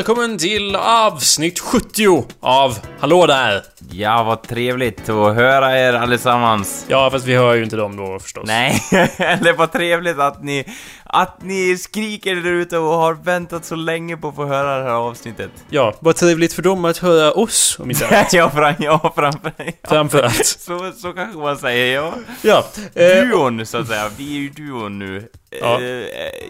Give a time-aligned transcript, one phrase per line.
[0.00, 3.62] Välkommen till avsnitt 70 av Hallå där!
[3.90, 6.86] Ja, vad trevligt att höra er allesammans.
[6.88, 8.44] Ja, fast vi hör ju inte dem då förstås.
[8.46, 8.82] Nej,
[9.18, 10.64] eller vad trevligt att ni,
[11.04, 14.84] att ni skriker där ute och har väntat så länge på att få höra det
[14.84, 15.50] här avsnittet.
[15.70, 18.32] Ja, vad trevligt för dem att höra oss, om inte annat.
[18.32, 19.64] ja, fram, ja, framför, ja.
[19.88, 20.46] Framför allt.
[20.46, 22.14] Så, så kanske man säger, ja.
[22.42, 22.64] Ja.
[22.94, 24.10] Eh, Duon, så att säga.
[24.16, 25.28] Vi är ju duon nu.
[25.60, 25.80] Ja.
[25.80, 26.04] Eh, eh,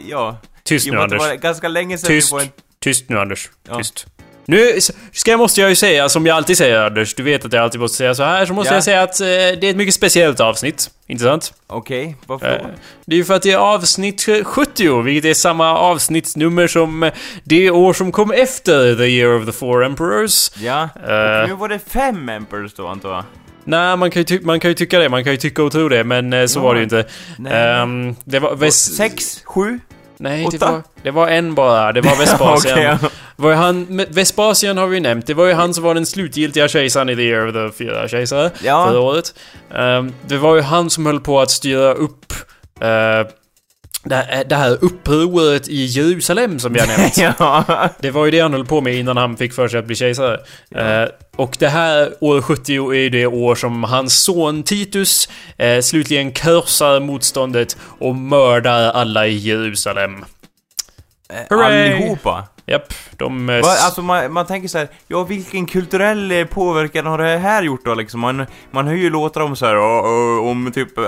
[0.08, 0.36] ja.
[0.64, 1.20] tyst nu, att det Anders.
[1.20, 2.32] var ganska länge sedan Tyst.
[2.32, 2.48] vi var en...
[2.84, 3.50] Tyst nu, Anders.
[3.68, 3.78] Ja.
[3.78, 4.06] Tyst.
[4.46, 4.78] Nu
[5.12, 7.80] ska, måste jag ju säga, som jag alltid säger Anders, du vet att jag alltid
[7.80, 8.76] måste säga så här, så måste Ja.
[8.76, 10.90] jag säga att eh, det är ett mycket speciellt avsnitt.
[11.06, 11.52] Inte sant?
[11.66, 12.66] Okej, varför Eh?
[13.06, 17.12] Det är ju för att det är avsnitt 70, vilket är samma avsnittsnummer som eh,
[17.44, 20.50] det år som kom efter The Year of the Four Emperors.
[20.56, 23.24] Ja, eh, och nu var det fem Emperors då antar jag?
[23.64, 25.88] Nej, man kan, ju man kan ju tycka det, man kan ju tycka och tro
[25.88, 26.62] det, men eh, så Ja.
[26.62, 27.04] var det ju inte.
[27.38, 27.52] Nej.
[27.52, 28.70] Ehm, det var...
[28.70, 29.42] Sex?
[29.44, 29.80] Sju?
[30.20, 30.72] Nej, det åtta?
[30.72, 31.92] var, det var en bara.
[31.92, 32.82] Det var Vespasian.
[32.82, 32.98] Ja.
[33.36, 35.26] Det var han, Vespasian har vi ju nämnt.
[35.26, 38.08] Det var ju han som var den slutgiltiga kejsaren i The Year of the Fyra
[38.08, 38.86] Kejsare Ja.
[38.88, 39.34] förra året.
[39.74, 42.32] Ehm, det var ju han som höll på att styra upp
[42.80, 43.30] eh,
[44.02, 47.18] det, här, det här upproret i Jerusalem som jag nämnt.
[47.38, 47.88] ja.
[47.98, 49.96] Det var ju det han höll på med innan han fick för sig att bli
[49.96, 50.40] kejsare.
[50.74, 55.80] Eh, och det här år 70 är ju det år som hans son Titus eh,
[55.80, 60.24] slutligen kursar motståndet och mördar alla i Jerusalem.
[61.48, 61.92] Hooray!
[61.92, 62.44] Allihopa?
[62.70, 63.48] Japp, de...
[63.48, 67.38] eh, Va, alltså man, man tänker så här, ja vilken kulturell eh, påverkan har det
[67.38, 68.20] här gjort då liksom?
[68.20, 69.76] Man, man hör ju låtar om så här,
[70.40, 71.04] om typ äh,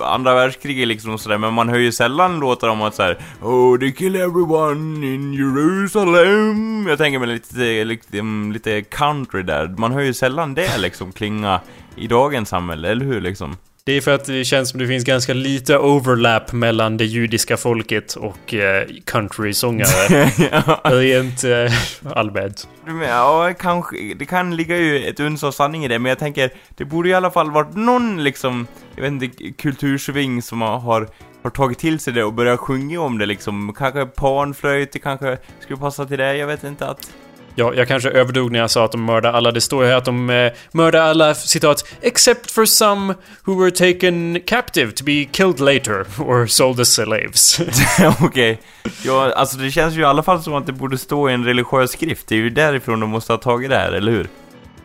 [0.00, 3.18] andra världskriget liksom och sådär, men man hör ju sällan låtar om att så här,
[3.42, 6.86] Oh they kill everyone in Jerusalem.
[6.88, 8.22] Jag tänker mig lite, lite,
[8.52, 11.60] lite country där, man hör ju sällan det liksom klinga
[11.96, 13.56] i dagens samhälle, eller hur liksom?
[13.86, 17.56] Det är för att det känns som det finns ganska lite overlap mellan det judiska
[17.56, 20.30] folket och eh, country-sångare.
[20.50, 21.72] ja, Rent eh,
[22.16, 22.68] allmänt.
[23.08, 26.50] ja, kanske, det kan ligga ju ett uns av sanning i det, men jag tänker,
[26.74, 31.08] det borde i alla fall varit någon liksom, jag vet inte, kultursving som har, har,
[31.42, 33.74] har tagit till sig det och börjat sjunga om det liksom.
[33.78, 37.14] Kanske panflöjt, det kanske skulle passa till det, jag vet inte att...
[37.56, 39.52] Ja, jag kanske överdrog när jag sa att de mördar alla.
[39.52, 43.70] Det står ju här att de eh, mördar alla, citat, “except for some who were
[43.70, 47.60] taken captive to be killed later or sold as slaves”.
[48.20, 48.60] Okej.
[49.04, 51.44] Ja, alltså det känns ju i alla fall som att det borde stå i en
[51.44, 52.28] religiös skrift.
[52.28, 54.28] Det är ju därifrån de måste ha tagit det här, eller hur?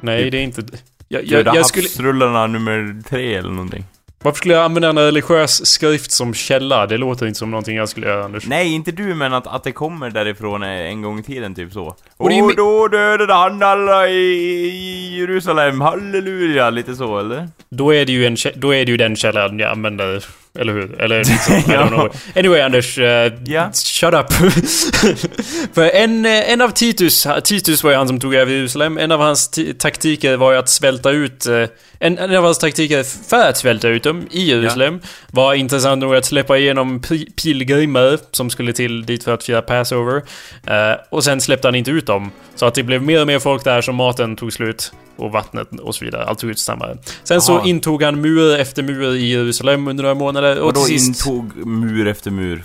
[0.02, 0.64] Nej, det är inte...
[1.08, 2.48] Jag, Jag, jag, skulle...
[2.48, 3.86] nummer tre eller någonting.
[4.24, 6.88] Varför skulle jag använda en religiös skrift som källa?
[6.88, 8.48] Det låter inte som någonting jag skulle göra, Anders.
[8.48, 11.96] Nej, inte du, men att, att det kommer därifrån en gång i tiden, typ så.
[12.18, 17.50] Och Och, då dödade han alla i, Jerusalem, halleluja, lite så, eller?
[17.70, 20.26] Då är det ju, en, då är det ju den källan jag använder,
[20.60, 21.02] eller hur?
[21.02, 22.10] Eller liksom, know.
[22.36, 22.98] Anyway, Anders.
[22.98, 23.72] eh, Ja.
[23.74, 24.34] Shut up.
[25.74, 28.98] För en, eh, en av Titus, Titus var ju han som tog över Jerusalem.
[28.98, 31.46] En av hans ti- taktiker var ju att svälta ut...
[31.46, 31.64] eh,
[32.02, 35.00] En, en av hans taktiker för att svälta ut dem i Jerusalem
[35.32, 39.62] var intressant nog att släppa igenom pi- pilgrimer som skulle till dit för att fira
[39.62, 40.22] Passover.
[40.68, 42.32] Eh, och sen släppte han inte ut dem.
[42.56, 44.92] Så att det blev mer och mer folk där som maten tog slut.
[45.20, 46.26] Och vattnet och så vidare.
[46.26, 46.98] Allt tog ut snabbare.
[47.24, 47.66] Sen så Aha.
[47.68, 50.60] intog han mur efter mur i Jerusalem under några månader.
[50.60, 51.26] Och, Och då till sist...
[51.28, 52.64] intog mur efter mur.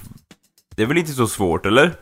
[0.77, 1.93] Det är väl inte så svårt, eller?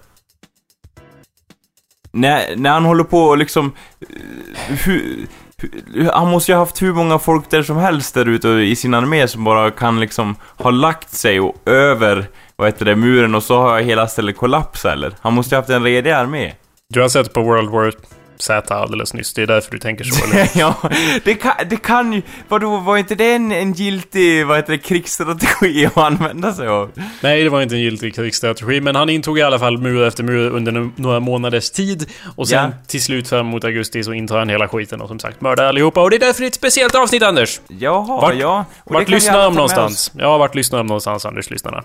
[2.12, 3.72] När, när han håller på och liksom...
[4.00, 5.26] eh, Hur,
[5.56, 8.76] hur, han måste ju ha haft hur många folk där som helst där ute i
[8.76, 12.26] sin armé som bara kan liksom ha lagt sig och över,
[12.56, 15.12] vad heter det, muren och så har hela stället kollapsat eller?
[15.20, 16.52] Han måste ju ha haft en redig armé.
[16.88, 17.92] Du har sett på World War
[18.42, 20.48] Z alldeles nyss, det är därför du tänker så eller?
[20.58, 20.74] ja,
[21.24, 22.22] det kan, det kan ju...
[22.48, 26.90] Vadå, var inte det en, en giltig, vad heter det, krigsstrategi att använda sig av?
[27.20, 30.22] Nej, det var inte en giltig krigsstrategi, men han intog i alla fall mur efter
[30.24, 32.10] mur under några månaders tid.
[32.36, 32.70] Och sen Ja.
[32.86, 36.02] till slut fram mot augusti så intar han hela skiten och som sagt mördar allihopa.
[36.02, 37.60] Och det är därför det är ett speciellt avsnitt, Anders!
[37.68, 38.64] Jaha, Vart- ja.
[38.84, 40.12] Och Vart lyssnar de någonstans?
[40.18, 41.82] Ja, vart lyssnar de någonstans, Anders, lyssnarna?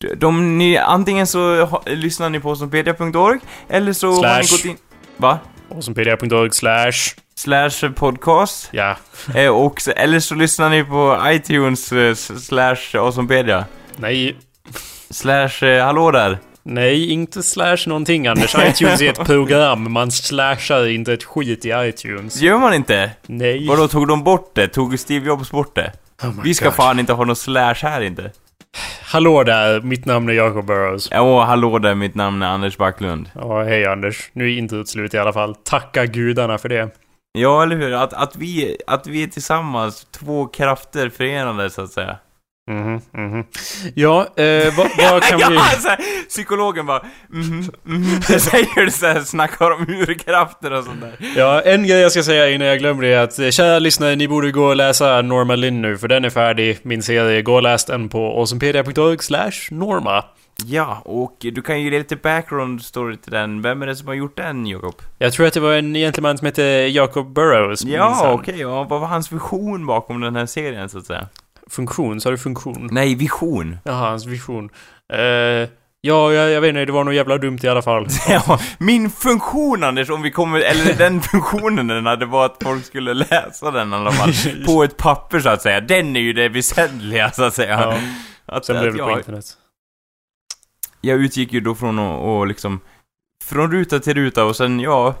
[0.00, 4.56] De, de, ni, antingen så ha, lyssnar ni på osmpedia.org eller så har ni Slash.
[4.56, 4.76] gått in...
[5.16, 5.38] Va?
[5.70, 6.92] Awesomepedia.org slash...
[7.34, 8.68] Slash podcast.
[8.72, 8.96] Ja.
[9.34, 13.64] Eh, och, eller så lyssnar ni på iTunes eh, slash osmpedia.
[13.96, 14.36] Nej.
[15.10, 16.38] Slash eh, hallå där.
[16.62, 18.54] Nej, inte slash någonting, Anders.
[18.58, 19.92] iTunes är ett program.
[19.92, 22.40] Man slashar inte ett skit i iTunes.
[22.40, 23.10] Gör man inte?
[23.26, 23.66] Nej.
[23.68, 24.68] Vadå, tog de bort det?
[24.68, 25.92] Tog Steve Jobs bort det?
[26.22, 26.74] Oh Vi ska God.
[26.74, 28.30] fan inte ha någon slash här inte.
[29.02, 31.10] Hallå där, mitt namn är Jacob Burrows.
[31.12, 33.30] Åh, hallå där, mitt namn är Anders Backlund.
[33.34, 34.30] Ja, hej Anders.
[34.32, 35.54] Nu är introt slut i alla fall.
[35.54, 36.90] Tacka gudarna för det.
[37.32, 37.92] Ja, eller hur?
[37.92, 42.16] Att, att, vi, att vi är tillsammans, två krafter förenade så att säga.
[42.68, 43.44] Mhm, mhm.
[43.94, 45.48] Ja, eh, vad, vad kan ja,
[45.98, 46.26] vi...
[46.28, 51.14] psykologen bara mhm, det säger du såhär, snackar om urkrafter och sånt där.
[51.36, 54.16] Ja, en grej jag ska säga innan jag glömmer det är att eh, kära lyssnare,
[54.16, 57.42] ni borde gå och läsa Norma Lynn nu, för den är färdig, min serie.
[57.42, 60.24] Gå och läs den på awesomepedia.org slash norma.
[60.66, 63.62] Ja, och du kan ju ge lite background story till den.
[63.62, 64.94] Vem är det som har gjort den, Jakob?
[65.18, 67.84] Jag tror att det var en gentleman som hette Jacob Burrows.
[67.84, 71.28] Ja, okej, ja, vad var hans vision bakom den här serien, så att säga?
[71.70, 72.88] Funktion, sa du funktion?
[72.92, 73.78] Nej, vision.
[73.84, 74.70] Jaha, hans vision.
[75.12, 75.18] Eh,
[76.00, 78.06] ja, jag, jag vet inte, det var nog jävla dumt i alla fall.
[78.28, 82.84] Ja, min funktion Anders, om vi kommer, eller den funktionen den hade var att folk
[82.84, 84.32] skulle läsa den i alla fall.
[84.66, 85.80] På ett papper så att säga.
[85.80, 87.80] Den är ju det väsentliga så att säga.
[87.80, 87.98] Ja,
[88.46, 89.44] Att, sen blev det på jag, internet.
[91.00, 92.80] jag utgick ju då från att och liksom,
[93.44, 95.14] från ruta till ruta och sen, ja...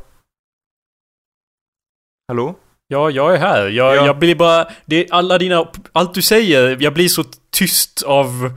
[2.28, 2.54] Hallå?
[2.88, 3.68] Ja, jag är här.
[3.68, 4.06] Jag, Ja.
[4.06, 4.66] jag blir bara...
[4.86, 5.66] Det alla dina...
[5.92, 8.52] Allt du säger, jag blir så tyst av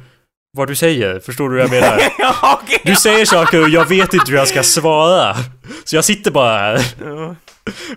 [0.57, 1.19] vad du säger.
[1.19, 1.99] Förstår du vad jag menar?
[2.43, 2.81] okej!
[2.85, 5.35] Du säger saker och jag vet inte hur jag ska svara.
[5.83, 6.85] Så jag sitter bara här.
[7.05, 7.35] Ja.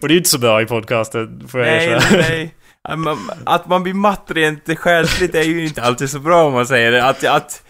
[0.02, 2.22] Och det är ju inte så bra i podcasten, får jag Nej, erkänna.
[2.28, 2.54] nej.
[2.88, 6.52] Att man- Att man blir matt rent själsligt är ju inte alltid så bra om
[6.52, 7.04] man säger det.
[7.04, 7.62] Att, att,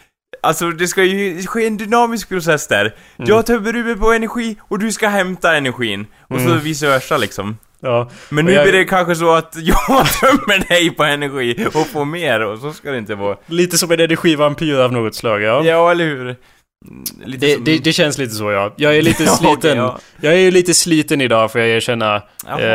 [0.43, 2.95] alltså det ska ju ske en dynamisk process där.
[3.17, 6.07] Jag tömmer ur mig på energi och du ska hämta energin.
[6.29, 6.59] Och så Mm.
[6.61, 7.59] vice versa liksom.
[7.85, 8.11] Ja.
[8.29, 12.05] Men nu jag- blir det kanske så att jag tömmer dig på energi och får
[12.05, 13.37] mer och så ska det inte vara.
[13.47, 15.65] Lite som en energivampyr av något slag, ja.
[15.65, 16.21] Ja, eller hur?
[16.21, 17.05] Mm,
[17.39, 17.65] Det, som...
[17.65, 18.73] det, det känns lite så, ja.
[18.77, 19.79] Jag är lite Ja, okej, sliten.
[19.79, 19.99] ja.
[20.21, 22.23] Jag är ju lite sliten idag, får jag erkänna.
[22.59, 22.67] Eh,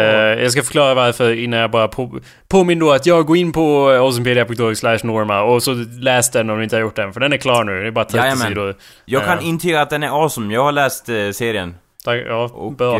[0.43, 3.89] jag ska förklara varför innan jag bara på, påminner då att jag går in på
[3.89, 7.33] awesomepedia.org slash norma och så läs den om du inte har gjort den, för den
[7.33, 7.81] är klar nu.
[7.81, 8.47] Det är bara 30 Jajamän.
[8.47, 8.75] sidor.
[9.05, 9.47] Jag kan Eh.
[9.47, 10.53] intyga att den är awesome.
[10.53, 11.75] Jag har läst eh, serien.
[12.03, 12.99] Tack, Ja, Och, bra.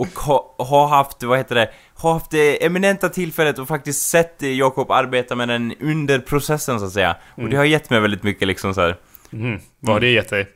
[0.00, 4.36] Och ha, har haft, vad heter det, har haft det eminenta tillfället och faktiskt sett
[4.42, 7.16] Jakob arbeta med den under processen så att säga.
[7.32, 7.50] Och Mm.
[7.50, 8.96] det har gett mig väldigt mycket liksom så här.
[9.30, 9.60] Mhm.
[9.80, 10.46] Vad har det gett dig?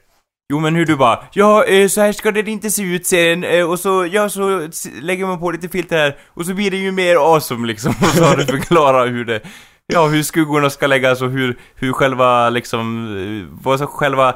[0.52, 3.44] Jo men hur du bara, ja eh, så här ska det inte se ut serien,
[3.44, 4.68] eh, och så, ja så
[5.00, 8.06] lägger man på lite filter här, och så blir det ju mer awesome liksom, och
[8.06, 9.40] så har du förklarat hur det,
[9.86, 14.34] ja hur skuggorna ska läggas och hur, hur själva liksom, eh, vad så själva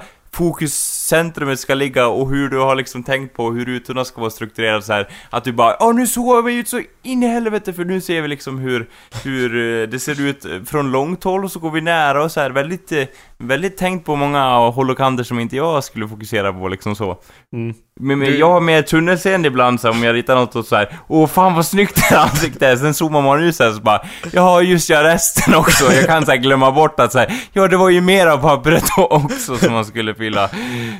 [1.08, 4.82] fokuscentrumet ska ligga och hur du har liksom tänkt på hur rutorna ska vara strukturerade
[4.82, 7.84] så här att du bara Åh nu såg vi ut så in i helvete för
[7.84, 8.88] nu ser vi liksom hur,
[9.24, 12.40] hur eh, det ser ut från långt håll och så går vi nära och så
[12.40, 13.04] här väldigt, eh,
[13.38, 17.16] väldigt tänkt på många håll och kanter som inte jag skulle fokusera på liksom så.
[17.52, 17.74] Mm.
[18.00, 20.64] Men, men Du- jag har mer tunnelseende ibland så här, om jag ritar något och
[20.64, 20.98] så här.
[21.08, 23.80] Åh fan vad snyggt det här ansiktet är, sen zoomar man ut så här så
[23.80, 24.00] bara
[24.32, 25.92] Ja just ja, resten också.
[25.92, 28.38] Jag kan så här glömma bort att så här, ja det var ju mer av
[28.38, 30.50] pappret också som man skulle fylla.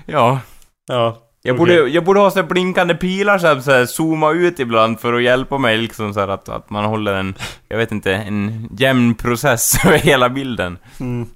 [0.06, 0.40] Ja.
[0.88, 1.24] Ja.
[1.42, 5.12] Jag borde, jag borde ha så blinkande pilar här, så här, zooma ut ibland för
[5.14, 7.34] att hjälpa mig liksom så här, att, att man håller en,
[7.68, 10.78] jag vet inte, en jämn process över hela bilden.
[11.00, 11.26] Mm.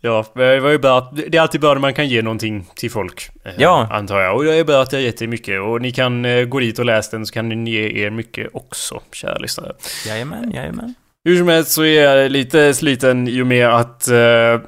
[0.00, 2.90] Ja, det var ju bra Det är alltid bra när man kan ge någonting till
[2.90, 3.28] folk.
[3.44, 3.88] eh, Ja.
[3.90, 4.36] Antar jag.
[4.36, 5.60] Och det är bra att jag har gett er mycket.
[5.60, 8.48] Och ni kan eh, gå dit och läsa den så kan ni ge er mycket
[8.52, 9.72] också, kära lyssnare.
[10.06, 10.94] Jajamän, jajamän.
[11.24, 14.16] Hur som helst så är jag lite sliten i och med att eh,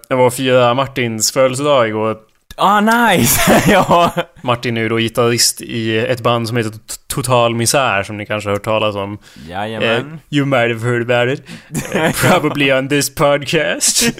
[0.09, 2.17] jag var firade Martins födelsedag igår.
[2.59, 3.63] Ah nice!
[3.73, 4.13] ja.
[4.43, 6.73] Martin är ju då gitarrist i ett band som heter
[7.07, 9.19] Total Misär som ni kanske har hört talas om.
[9.49, 10.21] Jajamän.
[10.31, 11.49] you might have heard about it.
[11.95, 14.03] Eh, probably on this podcast.
[14.03, 14.19] If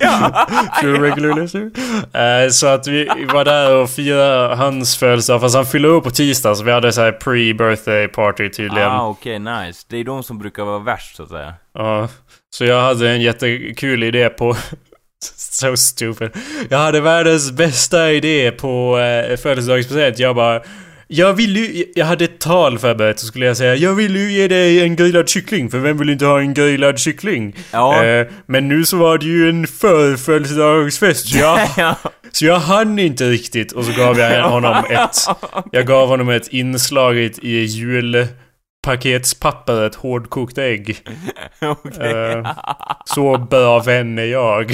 [0.83, 2.45] you're a regular listener.
[2.45, 6.11] Eh, så att vi var där och firade hans födelsedag fast han fyllde upp på
[6.11, 8.91] tisdag så vi hade så här pre-birthday party tydligen.
[8.91, 9.87] Ah okej, nice.
[9.89, 11.55] Det är de som brukar vara värst så att säga.
[11.75, 12.09] Ja,
[12.51, 14.57] så jag hade en jättekul idé på...
[15.55, 16.31] so stupid.
[16.69, 20.19] Jag hade världens bästa idé på eh, födelsedagspresent.
[20.19, 20.61] Jag bara...
[21.11, 21.85] Jag vill ju...
[21.95, 24.97] Jag hade ett tal förberett så skulle jag säga Jag vill ju ge dig en
[24.97, 27.57] grillad kyckling för vem vill inte ha en grillad kyckling?
[27.71, 28.05] Ja.
[28.05, 31.97] Eh, men nu så var det ju en förfödelsedagsfest jag, ja.
[32.33, 35.17] så jag hann inte riktigt och så gav jag honom ett...
[35.73, 37.65] Jag gav honom ett inslaget i
[38.89, 40.97] julpaketspapper, ett hårdkokt ägg.
[41.61, 42.13] Okej.
[42.13, 42.53] Eh,
[43.05, 44.73] så bra vän är jag.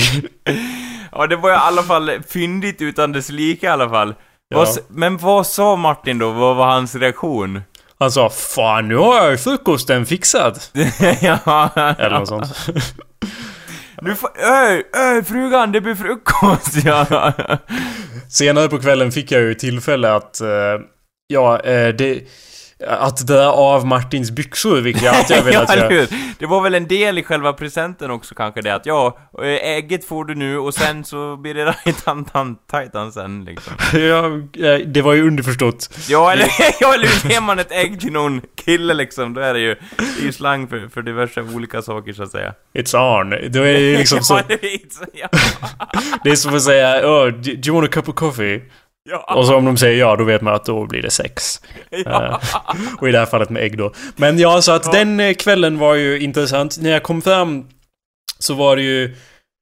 [1.13, 4.15] Ja, det var i alla fall fyndigt utan dess like i alla fall.
[4.49, 4.67] Ja.
[4.89, 6.31] Men vad sa Martin då?
[6.31, 7.63] Vad var hans reaktion?
[7.99, 10.61] Han sa 'Fan, nu har jag ju frukosten fixad'
[11.21, 11.71] ja.
[11.99, 12.69] Eller något sånt.
[14.03, 14.31] Nu får...
[14.39, 16.85] Öj, öj, frugan, det blir frukost!
[16.85, 17.33] ja.
[18.29, 20.41] Senare på kvällen fick jag ju tillfälle att...
[20.41, 20.49] eh,
[21.27, 22.23] ja, eh, det...
[22.87, 25.89] att dra av Martins byxor, vilket jag alltid har velat ja, göra.
[25.89, 26.09] hur?
[26.39, 30.05] Det var väl en del i själva presenten också kanske det att ja, eh, ägget
[30.05, 33.73] får du nu och sen så blir det rajtan-tajtan sen liksom.
[34.01, 34.27] Ja,
[34.69, 35.99] eh, det var ju underförstått.
[36.09, 36.49] Ja, eller,
[36.81, 37.31] ja, eller hur?
[37.31, 40.33] Ger man ett ägg till någon kille liksom, då är det ju, det är ju
[40.33, 42.55] slang för, för diverse olika saker så att säga.
[42.75, 43.31] It's on.
[43.31, 44.35] Då är det liksom så...
[44.35, 44.81] ja, det är
[45.13, 45.29] ja.
[46.25, 48.63] Det är som att säga oh, do you want a cup of coffee?
[49.11, 49.35] Ja.
[49.37, 51.61] Och så om de säger ja, då vet man att då blir det sex.
[51.91, 52.41] ja.
[52.41, 53.93] Eh, och i det här fallet med ägg då.
[54.17, 54.93] Men ja, så att Ja.
[54.93, 56.79] den eh, kvällen var ju intressant.
[56.81, 57.65] När jag kom fram
[58.39, 59.17] så var det ju...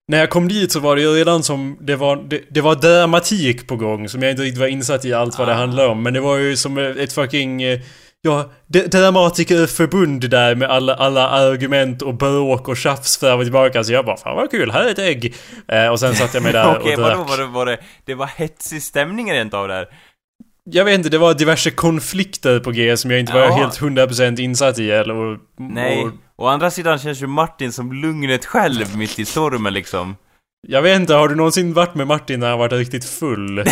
[0.09, 1.77] När jag kom dit så var det ju redan som...
[1.81, 5.13] Det var, det, det var dramatik på gång som jag inte riktigt var insatt i
[5.15, 5.57] allt vad det Ah.
[5.57, 6.03] handlade om.
[6.03, 7.63] Men det var ju som ett fucking...
[8.25, 13.85] Ja, dramatikerförbund där med alla, alla argument och bråk och tjafs fram och tillbaka.
[13.85, 15.35] Så jag bara, fan vad kul, här är ett ägg.
[15.69, 17.29] Eh, och sen satte jag mig där Okej, och vadå drack.
[17.29, 19.87] var det, var det, det var hetsig stämning rent av där?
[20.65, 23.55] Jag vet inte, det var diverse konflikter på G som jag inte var Ja.
[23.55, 25.15] helt 100% insatt i eller...
[25.15, 26.05] Och, Nej.
[26.05, 30.17] Och, Å andra sidan känns ju Martin som lugnet själv mitt i stormen liksom
[30.69, 33.59] jag vet inte, har du någonsin varit med Martin när han varit riktigt full?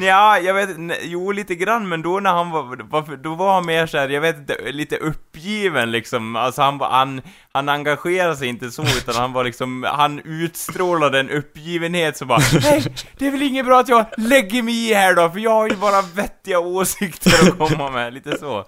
[0.00, 0.68] ja, jag vet
[1.02, 4.36] jo lite grann, men då när han var, då var han mer såhär, jag vet
[4.36, 6.36] inte, lite uppgiven liksom.
[6.36, 7.22] Alltså han var, han,
[7.54, 12.40] han engagerade sig inte så, utan han var liksom, han utstrålade en uppgivenhet som bara
[12.62, 12.84] Nej,
[13.18, 15.68] det är väl inget bra att jag lägger mig i här då, för jag har
[15.68, 18.64] ju bara vettiga åsikter att komma med, lite så.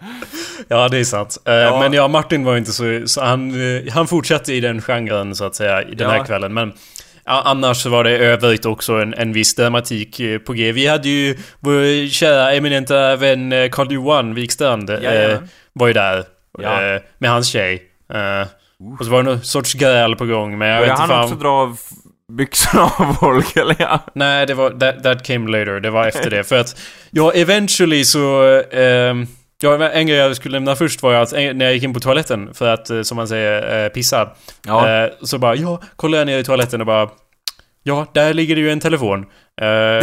[0.68, 1.38] ja, det är sant.
[1.44, 1.80] Eh, Ja.
[1.80, 3.02] Men ja, Martin var inte så...
[3.06, 6.16] så han, eh, han fortsatte i den genren så att säga, i den Ja.
[6.16, 6.54] här kvällen.
[6.54, 6.72] Men
[7.24, 10.72] ja, annars var det övrigt också en, en viss dramatik eh, på G.
[10.72, 14.90] Vi hade ju vår kära eminenta vän eh, Carl-Johan Wikstrand.
[14.90, 15.48] Jajamän.
[15.72, 16.24] var ju där.
[16.58, 17.00] Ja.
[17.18, 17.82] Med hans tjej.
[18.84, 21.08] Eh, och så var det någon sorts gräl på gång, men jag vet inte han
[21.08, 21.24] fan...
[21.24, 21.78] också dra av
[22.32, 24.00] byxorna av folk, eller ja?
[24.14, 24.70] Nej, det var...
[24.70, 25.80] That, that came later.
[25.80, 26.44] Det var efter det.
[26.44, 26.78] För att...
[27.10, 28.42] Ja, eventually så...
[28.72, 29.26] ehm,
[29.62, 32.54] ja, en grej jag skulle nämna först var att när jag gick in på toaletten
[32.54, 34.28] för att, eh, som man säger, eh, pissa.
[34.66, 34.88] Ja.
[35.04, 37.08] Eh, så bara, ja, kollar jag ner i toaletten och bara...
[37.82, 39.26] Ja, där ligger det ju en telefon.
[39.60, 40.02] Eh, en,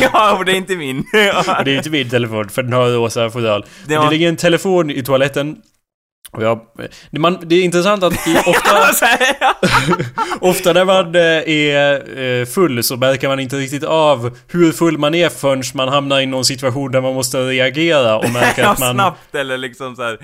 [0.12, 0.98] ja, och det är inte min.
[0.98, 1.04] och
[1.64, 3.62] det är inte min telefon, för den har rosa fodral.
[3.62, 5.56] Det Det, var- ligger en telefon i toaletten.
[6.30, 6.60] Och jag,
[7.10, 8.12] det, man, det är intressant att
[8.46, 8.76] ofta...
[10.40, 14.98] Ofta när man eh, är eh, full så märker man inte riktigt av hur full
[14.98, 18.78] man är förrän man hamnar i någon situation där man måste reagera och märker att
[18.78, 18.94] man...
[18.94, 20.18] snabbt eller liksom så här.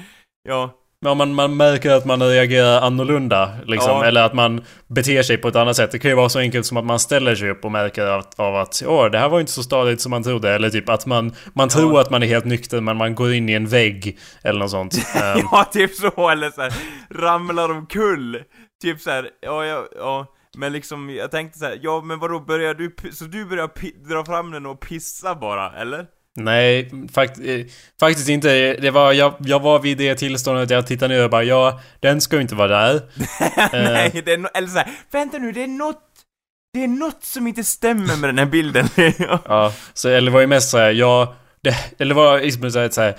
[0.49, 0.71] Ja.
[1.05, 3.91] Ja, man, man märker att man reagerar annorlunda liksom.
[3.91, 4.05] Ja.
[4.05, 5.91] Eller att man beter sig på ett annat sätt.
[5.91, 8.41] Det kan ju vara så enkelt som att man ställer sig upp och märker att,
[8.41, 10.51] av att Åh, det här var inte så stadigt som man trodde.
[10.55, 13.49] Eller typ att man, man tror att man är helt nykter men man går in
[13.49, 14.19] i en vägg.
[14.43, 14.95] Eller något sånt.
[15.23, 16.73] Ehm, ja, typ så, eller så här,
[17.11, 18.43] ramlar omkull.
[18.83, 20.27] Typ så här, ja, ja, ja.
[20.57, 23.71] Men liksom, jag tänkte så här, ja men vadå, börjar du, så du börjar
[24.09, 26.07] dra fram den och pissa bara, eller?
[26.37, 27.61] Nej, fakt, eh,
[28.01, 28.75] faktiskt inte.
[28.75, 32.21] Det var, jag, jag var vid det tillståndet jag tittade ner och bara ja, den
[32.21, 33.03] ska ju inte vara där.
[33.93, 36.01] Nej, det är no- eller så här, vänta nu, det är något,
[36.73, 38.89] det är något som inte stämmer med den här bilden.
[39.45, 43.15] Ja, så eller var ju mest såhär, ja, det, eller var liksom såhär, såhär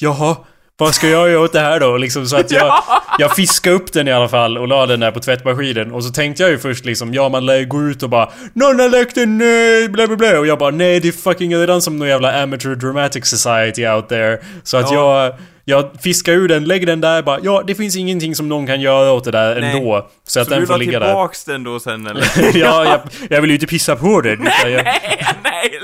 [0.00, 0.36] Jaha,
[0.78, 1.96] vad ska jag göra åt det här då?
[1.96, 2.82] Liksom så att jag,
[3.18, 6.10] jag fiskade upp den i alla fall och la den där på tvättmaskinen och så
[6.10, 8.88] tänkte jag ju först liksom, ja man lär ju gå ut och bara Någon har
[8.88, 11.96] läckt en, nej, bla bla bla och jag bara nej det är fucking redan som
[11.98, 14.38] någon jävla amateur dramatic society out there.
[14.62, 15.24] Så att Ja.
[15.24, 18.66] jag, jag fiskar ur den, lägger den där bara, ja det finns ingenting som någon
[18.66, 19.76] kan göra åt det där Nej.
[19.76, 20.08] ändå.
[20.26, 21.06] Så att Så du den får ligga där.
[21.06, 22.26] tillbaks den då sen eller?
[22.56, 24.32] ja, jag, jag vill ju inte pissa på den.
[24.46, 25.80] utan jag, nej, nej,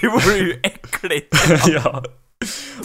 [0.00, 1.34] det vore ju äckligt.
[1.66, 2.02] ja.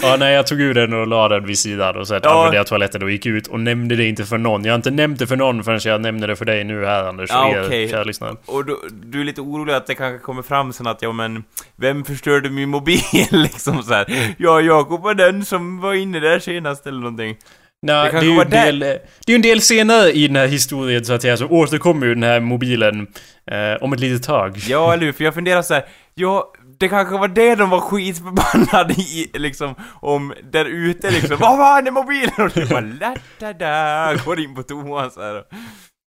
[0.01, 2.29] Ja, nej, jag tog ur den och la den vid sidan och sen Ja.
[2.37, 4.65] använde jag toaletten och gick ut och nämnde det inte för någon.
[4.65, 7.03] Jag har inte nämnt det för någon förrän jag nämnde det för dig nu här
[7.03, 7.89] Anders Ja, er okej.
[7.89, 8.35] kära lyssnare.
[8.45, 11.43] Och du, du är lite orolig att det kanske kommer fram sen att, ja men,
[11.75, 12.99] vem förstörde min mobil
[13.31, 14.33] liksom så här.
[14.37, 17.35] Ja, Jakob var den som var inne där senast eller någonting.
[17.81, 18.87] Nej, Det det, är ju en del, det
[19.27, 22.13] är ju en del senare i den här historien så att säga så återkommer ju
[22.13, 23.07] den här mobilen
[23.51, 24.57] eh, om ett litet tag.
[24.67, 25.11] Ja, eller hur?
[25.13, 29.75] För jag funderar så här, ja, det kanske var det de var skitförbannade i, liksom,
[30.01, 31.37] om där ute liksom.
[31.39, 32.33] Vad fan är mobilen?
[32.37, 35.43] Och du bara la da da går in på toan så här.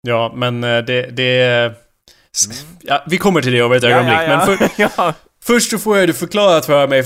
[0.02, 1.16] Ja, men eh, det...
[1.16, 1.74] det
[2.80, 4.18] Ja, vi kommer till det om ett ögonblick.
[4.18, 5.14] Men för, ja.
[5.48, 7.04] Först så får jag det förklarat för mig,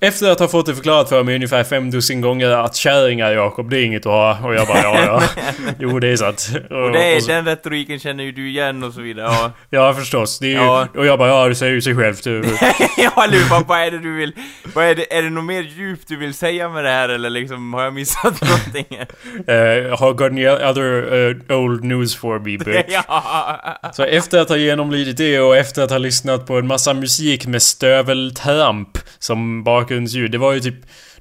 [0.00, 3.70] efter att ha fått det förklarat för mig ungefär fem dussin gånger att kärringar Jakob,
[3.70, 4.38] det är inget att ha.
[4.44, 5.22] Och jag bara ja, ja.
[5.78, 6.50] Jo, det är sant.
[6.70, 9.26] Och det är, och så, den retoriken känner ju du igen och så vidare.
[9.26, 10.38] Ja, ja, förstås.
[10.38, 10.88] Det är, Ja.
[10.96, 12.24] Och jag bara ja, det säger ju sig självt.
[12.24, 12.44] du.
[12.96, 13.28] ja?
[13.50, 14.32] Vad, vad är det du vill,
[14.74, 17.30] vad är det, är det något mer djupt du vill säga med det här eller
[17.30, 18.98] liksom, har jag missat någonting?
[18.98, 22.84] Uh, har got any other uh, old news for me, bitch.
[22.88, 23.90] ja.
[23.92, 27.46] Så efter att ha genomlidit det och efter att ha lyssnat på en massa musik
[27.46, 30.30] med stöveltramp som bakgrundsljud.
[30.30, 30.74] Det var ju typ...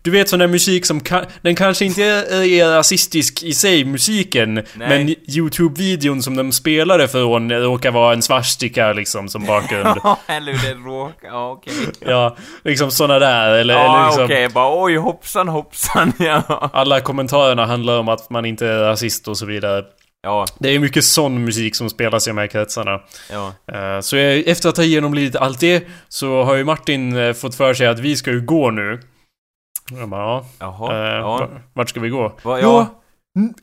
[0.03, 3.86] Du vet sån där musik som kan, Den kanske inte är, är rasistisk i sig,
[3.86, 4.53] musiken.
[4.53, 4.65] Nej.
[4.74, 9.88] Men YouTube-videon som de spelade från råkar vara en svartsticka liksom som bakgrund.
[10.03, 11.74] Ja, eller hur det råkar, ja okej.
[12.00, 13.48] ja, liksom såna där.
[13.48, 14.25] Eller, eller Ja liksom...
[14.25, 16.70] okej, bara oj hoppsan hoppsan, ja.
[16.74, 19.84] Alla kommentarerna handlar om att man inte är rasist och så vidare.
[20.23, 23.01] Ja, Det är mycket sån musik som spelas i de här kretsarna.
[23.31, 23.53] ja.
[23.73, 27.55] Eh, Så jag, efter att ha genomlidit allt det så har ju Martin eh, fått
[27.55, 28.99] för sig att vi ska ju gå nu.
[29.91, 30.45] Jag bara, ja.
[30.59, 31.37] Jaha, eh, ja.
[31.37, 32.37] va- Vart ska vi gå?
[32.43, 33.00] Va, ja.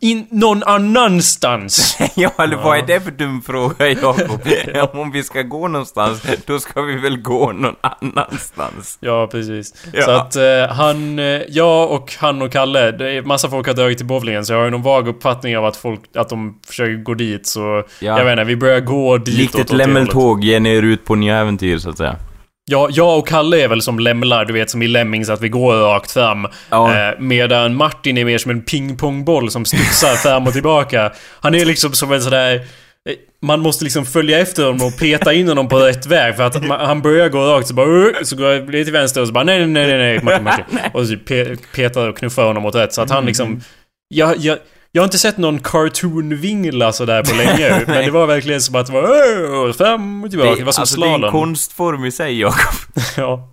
[0.01, 1.99] In, någon annanstans!
[2.15, 4.41] ja, eller vad är det för dum fråga, Jakob?
[5.01, 8.99] Om vi ska gå någonstans, då ska vi väl gå någon annanstans?
[9.01, 9.75] ja, precis.
[9.93, 10.03] Ja.
[10.03, 13.75] Så att eh, han, eh, jag och han och Kalle, det är massa folk har
[13.75, 16.59] dragit till bowlingen så jag har ju någon vag uppfattning av att folk, att de
[16.67, 17.85] försöker gå dit så...
[18.01, 18.19] Ja.
[18.19, 21.15] Jag vet inte, vi börjar gå dit Likt ett lämmeltåg ger ni er ut på
[21.15, 22.17] nya äventyr, så att säga.
[22.71, 25.49] Ja, jag och Kalle är väl som lämlar, du vet som i Lemmings att vi
[25.49, 26.47] går rakt fram.
[26.71, 27.09] Ja.
[27.09, 31.13] Eh, medan Martin är mer som en pingpongboll som studsar fram och tillbaka.
[31.41, 32.55] Han är liksom som en sådär...
[32.55, 32.61] eh,
[33.43, 36.57] Man måste liksom följa efter honom och peta in honom på rätt väg för att
[36.57, 39.33] ma- han börjar gå rakt så bara så går jag lite till vänster och så
[39.33, 40.65] bara nej nej nej nej Martin Martin.
[40.93, 43.61] Och så pe- petar och knuffar honom åt rätt så att han liksom...
[44.15, 44.59] Jag, jag,
[44.93, 48.87] jag har inte sett någon cartoon-vingla sådär på länge men det var verkligen som att
[48.87, 50.55] det var fram och tillbaka.
[50.55, 51.33] Det, var som alltså, det är en slalom.
[51.33, 52.75] konstform i sig, Jakob.
[53.17, 53.49] Ja.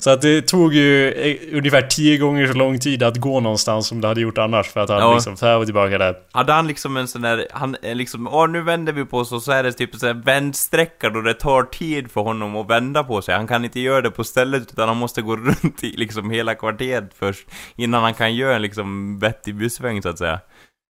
[0.00, 3.86] Så att det tog ju eh, ungefär tio gånger så lång tid att gå någonstans
[3.86, 5.14] som det hade gjort annars för att han Ja.
[5.14, 6.14] liksom fram och tillbaka där.
[6.32, 9.32] Hade han liksom en sån där, han är liksom, åh nu vänder vi på oss
[9.32, 12.56] och så är det typ en sån här vändsträcka då det tar tid för honom
[12.56, 13.34] att vända på sig.
[13.34, 16.54] Han kan inte göra det på stället utan han måste gå runt i liksom hela
[16.54, 17.46] kvarteret först
[17.76, 20.40] innan han kan göra en liksom vettig bussväng så att säga.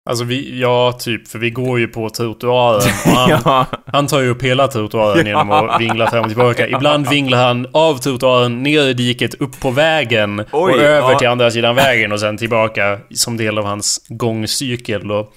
[0.09, 2.81] Alltså vi, ja typ, för vi går ju på trottoaren
[3.15, 6.67] han, ja, han tar ju upp hela trottoaren genom att vingla fram och tillbaka.
[6.67, 11.19] Ibland vinglar han av trottoaren ner i diket, upp på vägen Oj, och över ja.
[11.19, 15.31] till andra sidan vägen och sen tillbaka som del av hans gångcykel då.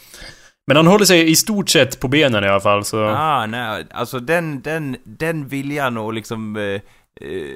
[0.66, 3.04] Men han håller sig i stort sett på benen i alla fall så...
[3.04, 6.80] ah, nej, alltså den, den, den viljan och liksom eh, eh,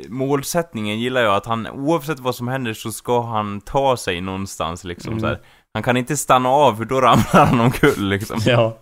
[0.09, 4.85] målsättningen gillar jag att han, oavsett vad som händer så ska han ta sig någonstans
[4.85, 5.21] liksom Mm.
[5.21, 5.41] så här.
[5.75, 8.41] Han kan inte stanna av för då ramlar han omkull liksom.
[8.47, 8.79] Ja,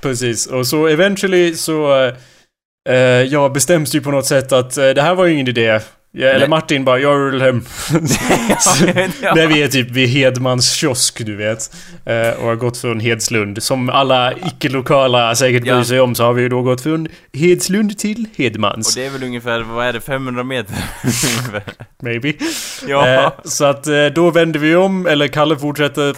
[0.00, 0.46] precis.
[0.46, 2.04] Och så eventually så...
[2.04, 2.14] Eh,
[2.88, 5.80] eh jag bestäms ju på något sätt att eh, det här var ju ingen idé.
[6.12, 6.48] Ja, eller.
[6.48, 7.60] Martin bara, jag vill hem.
[9.34, 11.76] Där vi är typ vid Hedmans kiosk, du vet.
[12.04, 13.62] Eh, och har gått från Hedslund.
[13.62, 17.98] Som alla icke-lokala säkert bryr sig om så har vi ju då gått från Hedslund
[17.98, 18.94] till Och Hedmans.
[18.94, 20.74] det är väl ungefär, vad är det, 500 meter?
[22.02, 22.32] Maybe.
[22.88, 23.08] ja.
[23.08, 26.14] Eh, så att eh, då vänder vi om, eller Kalle fortsätter.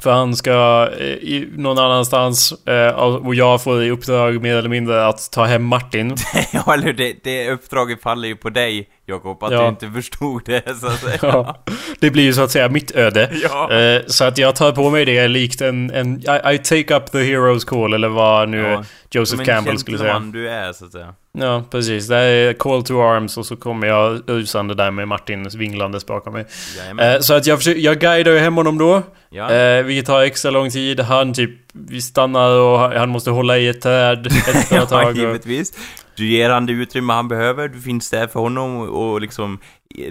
[0.00, 2.52] För han ska eh, i, någon annanstans.
[2.66, 6.16] Eh, och jag får i uppdrag mer eller mindre att ta hem Martin.
[6.52, 6.92] ja, eller hur?
[6.92, 9.60] det, det uppdraget faller ju på dig, Jakob, att Ja.
[9.62, 11.18] du inte förstod det, så att säga.
[11.22, 11.56] Ja.
[12.00, 13.30] Det blir ju så att säga mitt öde.
[13.42, 13.72] Ja.
[13.72, 15.90] Eh, så att jag tar på mig det likt en...
[15.90, 18.84] en I, I take up the hero's call, eller vad nu Ja.
[19.10, 20.12] Joseph Som en Campbell skulle säga.
[20.12, 21.14] gentleman du är, så att säga.
[21.38, 22.08] Ja, precis.
[22.08, 26.32] Det är call to arms och så kommer jag rusande där med Martin vinglandes bakom
[26.32, 26.44] mig.
[27.00, 29.02] Eh, så att jag, försöker, jag guidar hem honom då.
[29.30, 29.50] ja.
[29.52, 31.00] Eh, vilket tar extra lång tid.
[31.00, 35.06] Han typ, vi stannar och han måste hålla i ett träd ett ja, tag.
[35.06, 35.72] Och, givetvis.
[36.16, 39.58] Du ger han det utrymme han behöver, du finns där för honom och liksom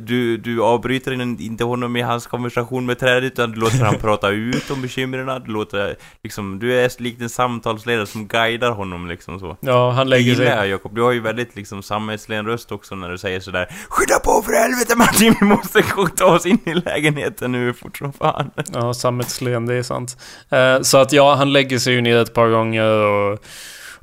[0.02, 3.96] du, du avbryter in- inte honom i hans konversation med trädet utan du låter han
[3.96, 9.08] prata ut om bekymren, du låter liksom, du är likt en samtalsledare som guidar honom
[9.08, 9.58] liksom så.
[9.60, 10.46] ja, han Det lägger sig...
[10.46, 14.20] jag Jakob, du har ju väldigt liksom samhällslen röst också när du säger sådär Skynda
[14.20, 15.84] på för helvete Martin, vi måste
[16.18, 18.52] ta oss in i lägenheten nu fort som fan.
[18.74, 20.18] Ja, sammetslen, det är sant.
[20.50, 23.40] Eh, så att ja, han lägger sig ju ner ett par gånger och...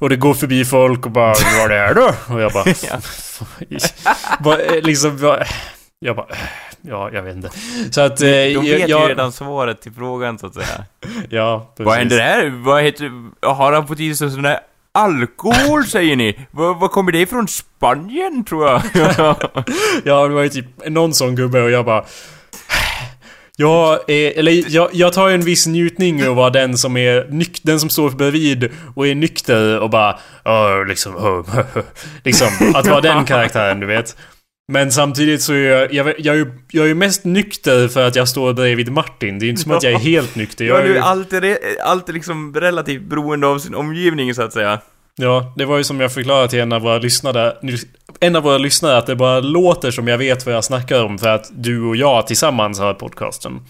[0.00, 2.34] Och det går förbi folk och bara Vad är det då?
[2.34, 2.64] Och jag bara...
[4.60, 5.46] eh, liksom, vad,
[5.98, 6.26] jag bara...
[6.82, 7.50] Ja, jag vet inte.
[7.90, 8.20] Så att...
[8.20, 10.84] Eh, De vet jag, ju redan svaret till frågan så att säga.
[11.30, 11.86] Ja, precis.
[11.86, 12.48] Vad händer här?
[12.64, 13.10] Vad heter...
[13.46, 14.60] Har han fått i sig sån där
[14.92, 16.46] alkohol säger ni?
[16.50, 17.48] Vad, vad kommer det ifrån?
[17.48, 18.82] Spanien tror jag.
[20.04, 22.04] Ja, det var ju typ någon sån gubbe och jag bara...
[23.60, 27.26] Jag, är, eller jag, jag tar ju en viss njutning att vara den som är
[27.30, 30.18] nyk, den som står bredvid och är nykter och bara...
[30.44, 31.60] "Åh, liksom, åh,
[32.24, 34.16] liksom, att vara den karaktären, du vet.
[34.72, 38.16] Men samtidigt så är jag, jag, jag, är ju- jag är mest nykter för att
[38.16, 39.38] jag står bredvid Martin.
[39.38, 40.64] Det är ju inte som att jag är helt nykter.
[40.64, 44.42] Ja, Jag är du ju, är alltid, alltid liksom relativt beroende av sin omgivning så
[44.42, 44.78] att säga.
[45.16, 47.52] Ja, det var ju som jag förklarade till en av våra lyssnare.
[48.20, 51.18] En av våra lyssnare att det bara låter som jag vet vad jag snackar om
[51.18, 53.60] för att du och jag tillsammans har podcasten.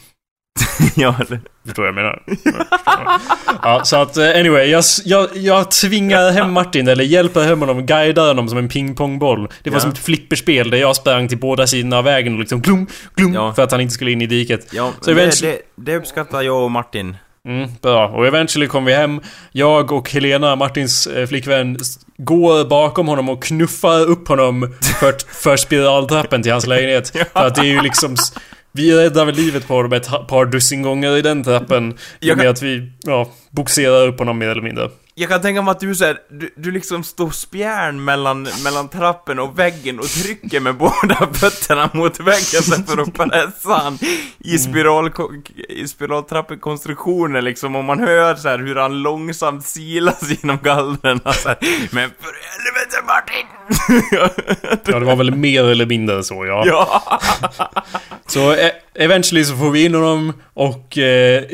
[0.97, 1.41] ja, eller?
[1.67, 2.23] Förstår jag menar?
[3.63, 7.87] ja, så att eh, anyway, jag, jag, jag tvingar hem Martin, eller hjälper hem honom,
[7.87, 9.49] guidar honom som en pingpongboll.
[9.63, 9.81] Det var Ja.
[9.81, 13.35] som ett flipperspel där jag sprang till båda sidorna av vägen och liksom glum, glum,
[13.35, 13.55] Ja.
[13.55, 14.67] för att han inte skulle in i diket.
[14.73, 17.17] Ja, Så det, det, det uppskattar jag och Martin.
[17.49, 18.09] Mm, bra.
[18.09, 19.21] Och eventually kom vi hem.
[19.53, 21.77] Jag och Helena, Martins eh, flickvän,
[22.17, 27.09] går bakom honom och knuffar upp honom för, för spiraltrappen till hans lägenhet.
[27.09, 28.17] För att det är ju liksom...
[28.73, 31.99] Vi räddar väl livet på honom ett par dussin gånger i den trappen.
[32.21, 34.89] I och med att vi, ja, boxerar upp honom mer eller mindre.
[35.21, 38.89] Jag kan tänka mig att du så här, du, du liksom står spjärn mellan, mellan
[38.89, 43.99] trappen och väggen och trycker med båda fötterna mot väggen sen för att pressa han
[44.39, 45.11] i, spiral,
[45.69, 51.49] i spiraltrappekonstruktionen liksom och man hör så här hur han långsamt silas genom gallren så
[51.49, 51.59] här,
[51.91, 53.47] Men för helvete Martin!
[54.87, 56.63] Ja, det var väl mer eller mindre så, ja.
[56.67, 57.21] ja.
[58.31, 61.45] Så e- eventually så får vi in honom och eh,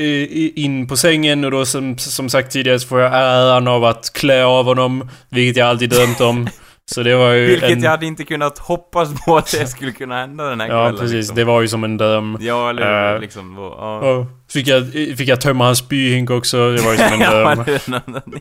[0.54, 4.12] in på sängen och då som, som sagt tidigare så får jag äran av att
[4.12, 6.48] klä av honom, vilket jag alltid drömt om.
[6.90, 7.82] Så det var ju Vilket en...
[7.82, 11.00] jag hade inte kunnat hoppas på att det skulle kunna hända den här Ja, kvällen
[11.00, 11.14] precis.
[11.16, 11.36] liksom.
[11.36, 12.38] Det var ju som en dröm.
[12.40, 13.98] Ja, eller Eh, liksom, och, ja.
[13.98, 17.54] Och fick jag, fick jag tömma hans spyhink också, det var ju som en ja,
[17.54, 17.80] dröm.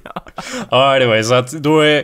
[0.04, 0.24] ja.
[0.72, 2.04] Ja, det var ju så att då är...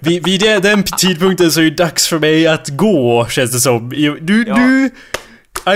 [0.00, 3.88] Vid, vid den tidpunkten så är det dags för mig att gå, känns det som.
[4.20, 4.54] Du, Ja.
[4.54, 4.90] du...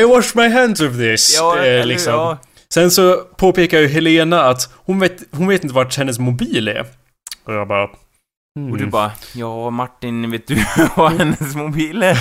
[0.01, 1.35] I wash my hands of this.
[1.39, 2.13] Ja, eh, liksom.
[2.13, 2.39] ja.
[2.75, 6.87] Sen så påpekar ju Helena att hon vet, hon vet inte vart hennes mobil är.
[7.45, 7.89] Och jag bara...
[8.59, 8.73] Hmm.
[8.73, 10.65] Och du bara, ja Martin, vet du
[10.97, 12.19] vad hennes mobil är?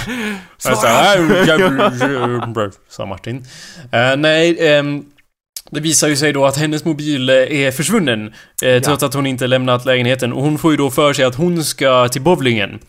[0.66, 0.88] Jag sa,
[1.18, 3.46] "Nej, jag- sa Martin.
[3.92, 5.06] Eh, nej, ehm,
[5.72, 8.34] det visar ju sig då att hennes mobil eh, är försvunnen.
[8.66, 10.34] Uh, trots att hon inte lämnat lägenheten.
[10.34, 12.80] Och hon får ju då för sig att hon ska till bowlingen.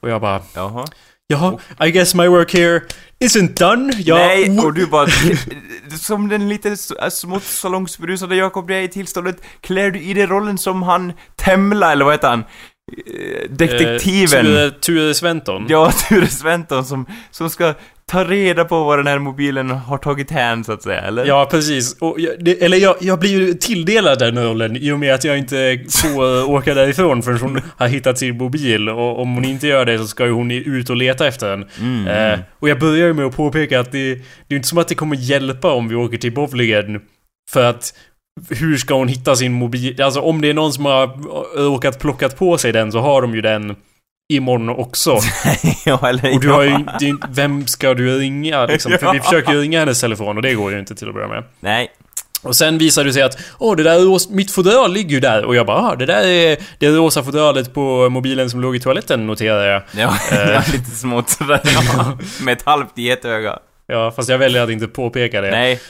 [0.00, 0.84] Och jag bara, Jaha.
[1.28, 2.80] Jaha, I guess my work here
[3.24, 3.92] isn't done.
[3.98, 5.08] Jag, Nej, och du bara,
[6.00, 10.26] som den lite s- smått salongsberusade Jakob det är i tillståndet, klär du i dig
[10.26, 12.44] rollen som han Temla, eller vad heter han?
[13.06, 14.46] Eh, Detektiven.
[14.46, 15.66] Eh, Ture, Ture Sventon.
[15.68, 17.74] Ja, Ture Sventon som, som ska
[18.06, 21.24] ta reda på vad den här mobilen har tagit hän, så att säga, eller?
[21.24, 21.96] Ja, precis.
[22.00, 25.24] Och jag, det, eller jag, jag blir ju tilldelad den rollen i och med att
[25.24, 28.88] jag inte får eh, åka därifrån förrän hon har hittat sin mobil.
[28.88, 31.64] Och om hon inte gör det så ska ju hon ut och leta efter den.
[31.80, 34.14] Mm, Eh, och jag börjar ju med att påpeka att det,
[34.48, 37.00] det är inte som att det kommer hjälpa om vi åker till bowlingen.
[37.50, 37.94] För att
[38.50, 40.02] hur ska hon hitta sin mobil?
[40.02, 41.06] Alltså om det är någon som har
[41.64, 43.76] råkat plockat på sig den så har de ju den
[44.28, 45.18] imorgon också.
[45.84, 46.70] ja, eller Och du har ju...
[46.70, 46.76] ja.
[46.76, 48.92] Är- vem ska du ringa liksom?
[49.00, 51.28] För vi försöker ju ringa hennes telefon och det går ju inte till att börja
[51.28, 51.44] med.
[51.60, 51.90] Nej.
[52.42, 55.44] Och sen visar det sig att Åh, det där mitt fodral ligger ju där.
[55.44, 58.80] Och jag bara, ah, det där är det rosa fodralet på mobilen som låg i
[58.80, 59.82] toaletten, noterar jag.
[59.96, 62.18] Ja, ja lite smått ja.
[62.42, 63.58] Med ett halvt getöga.
[63.86, 65.50] Ja, fast jag väljer att inte påpeka det.
[65.50, 65.80] Nej.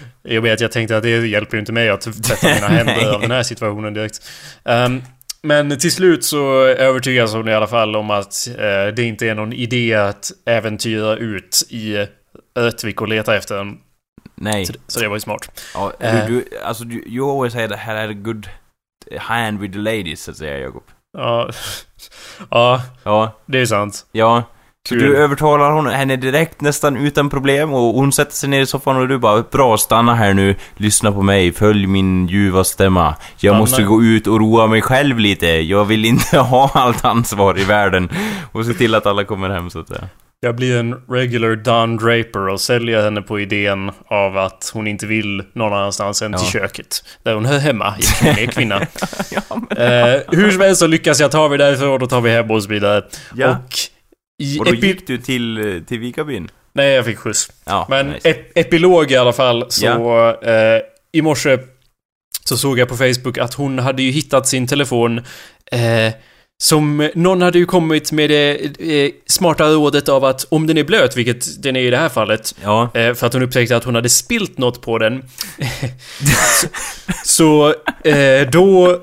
[0.41, 3.21] Med att jag tänkte att det hjälper ju inte mig att tvätta mina händer av
[3.21, 4.23] den här situationen direkt.
[4.65, 5.03] Ehm,
[5.45, 9.35] men till slut så övertygas hon i alla fall om att eh, det inte är
[9.35, 12.07] någon idé att äventyra ut i
[12.59, 13.79] Örtvik och leta efter den.
[14.35, 14.67] Nej.
[14.67, 15.61] Så, det- så det var ju smart.
[15.75, 16.27] Ja, Eh.
[16.27, 18.47] du, du, alltså du, you always that had a good
[19.19, 20.83] hand with the ladies, så att säga, Jakob.
[21.19, 21.51] Ja,
[22.51, 24.07] ja Ja, det är sant.
[24.13, 24.43] ja.
[24.89, 24.99] Kul.
[24.99, 28.97] du övertalar hon, henne direkt nästan utan problem och hon sätter sig ner i soffan
[28.97, 33.05] och du bara Bra, stanna här nu, lyssna på mig, följ min ljuva stämma.
[33.07, 33.59] Jag Stanna.
[33.59, 35.47] måste gå ut och roa mig själv lite.
[35.47, 38.09] Jag vill inte ha allt ansvar i världen.
[38.53, 40.09] Och se till att alla kommer hem så att säga.
[40.41, 45.07] Jag blir en regular Don Draper och säljer henne på idén av att hon inte
[45.07, 46.61] vill någon annanstans än till Ja.
[46.61, 47.05] köket.
[47.23, 48.81] Där hon hör hemma, eftersom hon är kvinna.
[49.31, 49.79] ja, men...
[49.79, 52.51] Eh, hur som helst så lyckas jag ta mig därifrån och då tar vi hem
[52.51, 53.03] och så vidare.
[53.35, 53.51] Ja.
[53.51, 53.73] Och
[54.43, 56.49] i Och då gick du till, till Vikabyn?
[56.73, 57.53] Nej, jag fick skjuts.
[57.65, 58.29] Ja, Men nice.
[58.33, 60.29] ep- epilog i alla fall så...
[60.43, 60.81] Eh,
[61.13, 61.59] I morse
[62.45, 65.19] så såg jag på Facebook att hon hade ju hittat sin telefon
[65.73, 66.13] eh,
[66.65, 70.85] som någon hade ju kommit med det eh, smarta rådet av att om den är
[70.85, 72.91] blöt, vilket den är i det här fallet, Ja.
[72.95, 75.23] Eh, för att hon upptäckte att hon hade spilt något på den.
[76.45, 76.67] så
[77.25, 77.75] så
[78.09, 79.03] eh, då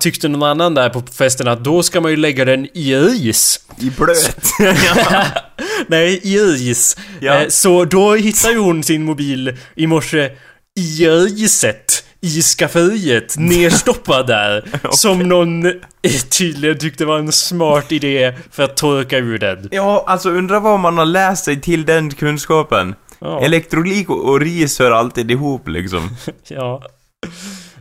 [0.00, 3.60] tyckte någon annan där på festen att då ska man ju lägga den i ris.
[3.80, 4.50] I blöt?
[5.86, 6.96] Nej, i ris.
[7.20, 7.34] Ja.
[7.34, 10.30] Eh, så då hittade hon sin mobil i morse
[10.76, 12.02] i riset.
[12.20, 14.64] I skafferiet, nerstoppad där.
[14.90, 15.72] Som någon eh,
[16.38, 19.68] tydligen tyckte var en smart idé för att torka ur den.
[19.70, 22.94] Ja, alltså undra vad man har läst sig till den kunskapen.
[23.18, 23.40] Ja.
[23.40, 26.16] Elektronik och och ris hör alltid ihop liksom.
[26.48, 26.82] Ja.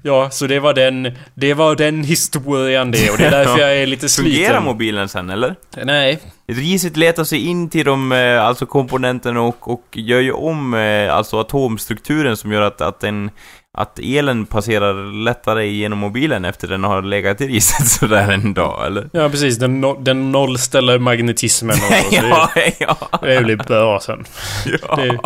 [0.08, 1.12] Ja, så det var den...
[1.36, 4.34] Det var den historien det och det är därför jag är lite sliten.
[4.34, 5.56] Fungerar mobilen sen, eller?
[5.84, 6.20] Nej.
[6.48, 11.16] Riset letar sig in till de, eh, alltså komponenterna och, och gör ju om, eh,
[11.16, 13.30] alltså atomstrukturen som gör att, att den
[13.78, 18.86] att elen passerar lättare genom mobilen efter den har legat i riset sådär en dag,
[18.86, 19.10] eller?
[19.14, 19.58] Ja, precis.
[19.58, 21.78] Den, no den nollställer magnetismen och
[22.14, 22.16] så.
[22.30, 22.98] ja, ja.
[23.22, 24.26] Det blir bra sen.
[24.66, 24.96] ja.
[24.96, 25.20] Det,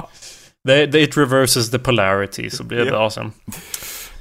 [0.63, 2.91] det, det, it reverses the polarity, så blir det Ja.
[2.91, 3.31] bra sen.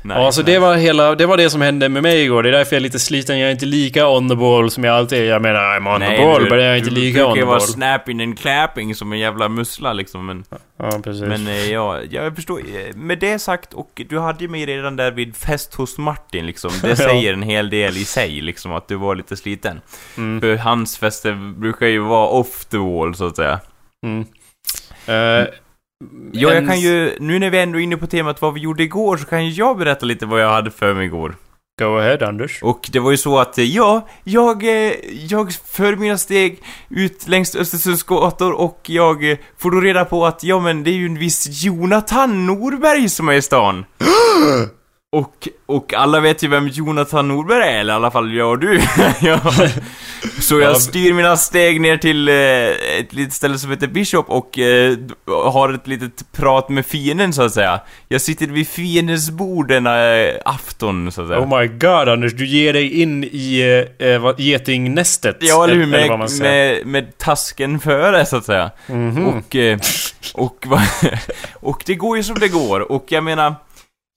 [0.09, 0.53] Nej, ja, så nej.
[0.53, 1.15] det var hela...
[1.15, 2.43] Det var det som hände med mig igår.
[2.43, 3.39] Det är därför jag är lite sliten.
[3.39, 5.25] Jag är inte lika on the ball som jag alltid är.
[5.25, 7.45] Jag menar, I'm on the ball, men jag är inte du lika brukar on the
[7.45, 7.67] vara ball.
[7.69, 10.45] snapping and clapping som en jävla mussla liksom, men...
[10.79, 11.23] Ja, precis.
[11.23, 12.59] Men eh, ja, jag förstår.
[12.59, 16.47] eh, Med det sagt, och du hade ju mig redan där vid fest hos Martin
[16.47, 16.71] liksom.
[16.83, 19.81] Det säger en hel del i sig liksom, att du var lite sliten.
[20.17, 20.41] Mm.
[20.41, 23.61] För hans fester brukar ju vara off the wall, så att säga.
[24.07, 24.27] Mm.
[25.07, 25.47] Eh,
[26.33, 28.83] Ja, jag kan ju, nu när vi ändå är inne på temat vad vi gjorde
[28.83, 31.37] igår, så kan ju jag berätta lite vad jag hade för mig igår.
[31.79, 32.63] Go ahead, Anders.
[32.63, 34.93] Och det var ju så att, eh, ja, jag, eh,
[35.31, 40.27] jag för mina steg ut längs Östersunds gator och jag eh, får då reda på
[40.27, 43.85] att, ja men det är ju en viss Jonathan Norberg som är i stan.
[45.13, 48.59] Och, och alla vet ju vem Jonathan Norberg är, eller i alla fall jag och
[48.59, 48.81] du.
[49.21, 49.41] ja.
[50.41, 50.75] Så jag Ja.
[50.75, 52.35] styr mina steg ner till eh,
[53.01, 57.43] ett litet ställe som heter Bishop och eh, har ett litet prat med fienden så
[57.43, 57.81] att säga.
[58.09, 61.41] Jag sitter vid fiendens bord denna eh, afton så att säga.
[61.41, 62.33] Oh my god, Anders.
[62.33, 65.37] Du ger dig in i eh, vad, getingnästet.
[65.41, 66.09] Ja, eller hur?
[66.09, 68.71] vad man Med, med, med tasken före, så att säga.
[68.87, 69.27] Mhm.
[69.29, 69.79] Och, eh,
[70.35, 70.83] och, va-
[71.55, 72.93] och det går ju som det går.
[72.93, 73.55] Och jag menar,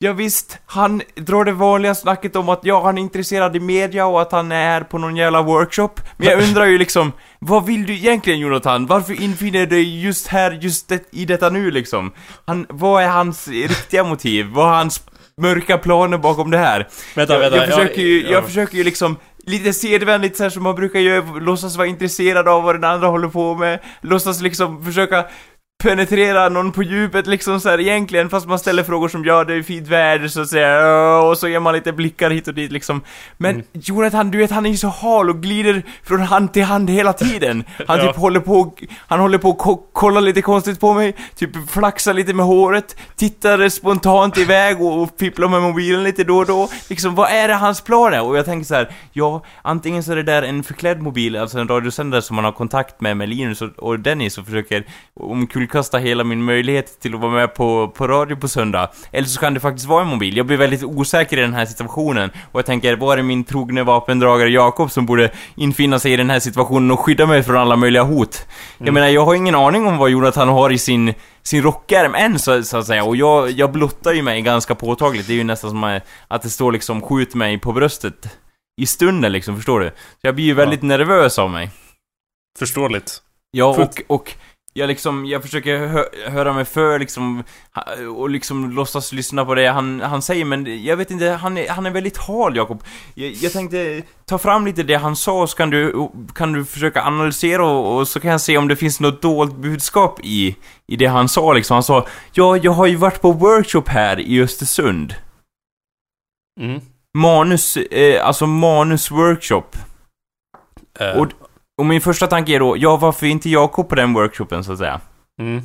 [0.03, 4.05] ja visst, han drar det vanliga snacket om att ja, han är intresserad i media
[4.05, 5.89] och att han är på någon jävla workshop.
[6.17, 8.85] Men jag undrar ju liksom, vad vill du egentligen Jonathan?
[8.85, 12.11] Varför infinner du dig just här, just det, i detta nu liksom?
[12.45, 14.45] Han, vad är hans riktiga motiv?
[14.45, 15.03] Vad är hans
[15.37, 16.87] mörka planer bakom det här?
[17.15, 17.57] Vänta, jag, vänta.
[17.57, 18.31] jag, försöker ju, ja.
[18.31, 22.47] jag försöker ju liksom Lite sedvänligt så här som man brukar göra, låtsas vara intresserad
[22.47, 25.25] av vad den andra håller på med Låtsas liksom försöka
[25.81, 29.53] penetrera någon på djupet liksom så här egentligen fast man ställer frågor som ja det
[29.53, 32.71] är fint väder så att säga och så ger man lite blickar hit och dit
[32.71, 33.01] liksom
[33.37, 33.65] Men Mm.
[33.73, 37.13] Jonathan, du vet han är ju så hal och glider från hand till hand hela
[37.13, 38.07] tiden Han Ja.
[38.07, 38.73] typ håller på,
[39.07, 42.95] han håller på att ko- kolla lite konstigt på mig Typ flaxar lite med håret
[43.15, 47.47] Tittar spontant iväg och, och fipplar med mobilen lite då och då Liksom vad är
[47.47, 48.21] det hans plan är?
[48.21, 51.59] Och jag tänker så här, ja antingen så är det där en förklädd mobil, alltså
[51.59, 54.83] en radiosändare som man har kontakt med med Linus och, och Dennis och försöker
[55.71, 58.89] omkullkasta hela min möjlighet till att vara med på, på radio på söndag.
[59.11, 60.37] Eller så kan det faktiskt vara en mobil.
[60.37, 62.29] Jag blir väldigt osäker i den här situationen.
[62.51, 66.29] Och jag tänker, var är min trogne vapendragare Jakob som borde infinna sig i den
[66.29, 68.45] här situationen och skydda mig från alla möjliga hot?
[68.77, 72.39] Jag menar, jag har ingen aning om vad Jonathan har i sin, sin rockärm än
[72.39, 73.03] så, så att säga.
[73.03, 75.27] Och jag, jag blottar ju mig ganska påtagligt.
[75.27, 78.37] Det är ju nästan som att- det står liksom skjut mig på bröstet.
[78.81, 79.89] I stunden liksom, förstår du?
[79.89, 81.69] Så jag blir ju väldigt nervös av mig.
[82.59, 83.21] Förståeligt.
[83.51, 83.99] Ja, Fullt.
[84.07, 84.33] och, och
[84.73, 87.43] jag liksom, jag försöker hö höra mig för liksom,
[88.15, 91.69] och liksom låtsas lyssna på det han, han säger, men jag vet inte, han är,
[91.69, 92.83] han är väldigt hal, Jakob.
[93.13, 97.03] Jag, jag tänkte ta fram lite det han sa, så kan du, kan du försöka
[97.03, 100.55] analysera och, och så kan jag se om det finns något dolt budskap i,
[100.87, 101.73] i det han sa liksom.
[101.73, 105.15] Han sa, ja, jag har ju varit på workshop här i Östersund.
[106.59, 106.81] Mm.
[107.17, 109.63] Manus, eh, alltså manus workshop.
[110.99, 111.27] Eh, Och,
[111.79, 114.71] och min första tanke är då, ja varför är inte Jakob på den workshopen så
[114.71, 114.99] att säga?
[115.41, 115.61] mm.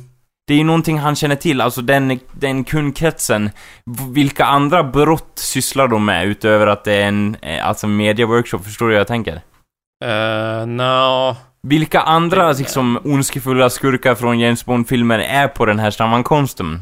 [0.47, 3.49] Det är ju någonting han känner till, alltså den, den kundkretsen.
[4.13, 8.59] Vilka andra brott sysslar de med utöver att det är en, eh, alltså media workshop,
[8.59, 9.41] förstår du vad jag tänker?
[10.05, 11.35] Uh, no.
[11.67, 16.81] Vilka andra liksom ondskefulla skurkar från James Bond-filmer är på den här sammankomsten?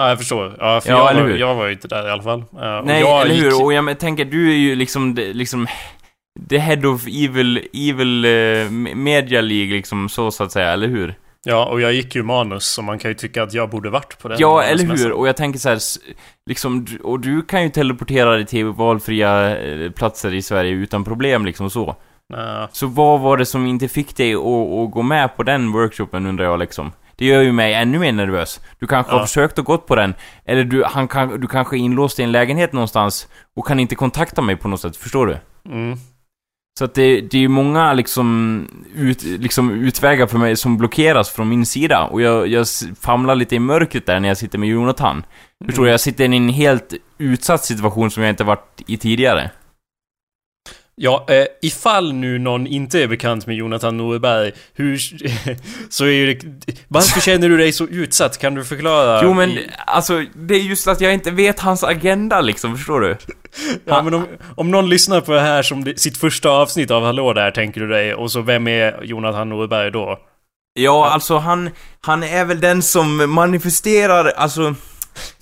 [0.00, 0.56] Ja, jag förstår.
[0.60, 1.36] Ja, för Ja, jag, eller var, hur?
[1.38, 2.38] jag var ju inte där i alla fall.
[2.40, 3.50] Eh, och Nej, eller hur?
[3.50, 5.66] gick- Och jag men, tänker, du är ju liksom, liksom
[6.48, 11.14] The head of evil, evil eh, media League liksom, så så att säga, eller hur?
[11.44, 14.18] Ja, och jag gick ju manus, så man kan ju tycka att jag borde varit
[14.18, 14.36] på den.
[14.40, 15.12] Ja, eller hur?
[15.12, 15.78] Och jag tänker så här,
[16.46, 21.44] liksom, och du kan ju teleportera dig till valfria eh, platser i Sverige utan problem
[21.46, 21.96] liksom så.
[22.28, 22.68] Nej.
[22.72, 26.26] Så vad var det som inte fick dig att, att gå med på den workshopen
[26.26, 26.92] undrar jag liksom?
[27.16, 28.60] Det gör ju mig ännu mer nervös.
[28.78, 29.26] Du kanske har Ja.
[29.26, 30.14] försökt och gått på den,
[30.44, 33.94] eller du, han kan, du kanske är inlåst i en lägenhet någonstans och kan inte
[33.94, 35.36] kontakta mig på något sätt, förstår du?
[35.70, 35.98] Mm.
[36.78, 41.30] Så att det, det är ju många liksom, ut, liksom utvägar för mig som blockeras
[41.30, 42.04] från min sida.
[42.04, 42.66] Och jag, jag
[43.00, 45.24] famlar lite i mörkret där när jag sitter med Jonathan.
[45.66, 45.88] Förstår du?
[45.88, 45.90] Mm.
[45.90, 49.50] Jag sitter i en helt utsatt situation som jag inte varit i tidigare.
[51.04, 54.98] Ja, eh, ifall nu någon inte är bekant med Jonathan Norberg, hur...
[55.90, 56.38] så är det...
[56.88, 58.38] Varför känner du dig så utsatt?
[58.38, 59.20] Kan du förklara?
[59.22, 63.00] Jo men, i- alltså, det är just att jag inte vet hans agenda liksom, förstår
[63.00, 63.16] du?
[63.84, 67.04] Ja, men om, om någon lyssnar på det här som det, sitt första avsnitt av
[67.04, 70.18] Hallå där, tänker du dig, och så vem är Jonathan Norberg då?
[70.74, 74.74] Ja, alltså han, han är väl den som manifesterar, alltså...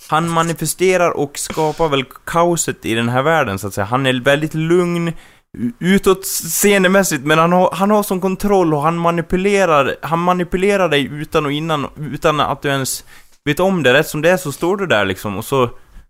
[0.07, 3.85] Han manifesterar och skapar väl kaoset i den här världen, så att säga.
[3.85, 5.13] Han är väldigt lugn,
[5.57, 11.09] u- utåtseendemässigt, men han har, han har som kontroll och han manipulerar, han manipulerar dig
[11.13, 13.05] utan och innan, utan att du ens
[13.45, 13.93] vet om det.
[13.93, 15.69] Rätt som det är så står du där liksom, och så,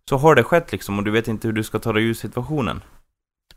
[0.10, 2.14] så har det skett liksom, och du vet inte hur du ska ta dig ur
[2.14, 2.82] situationen.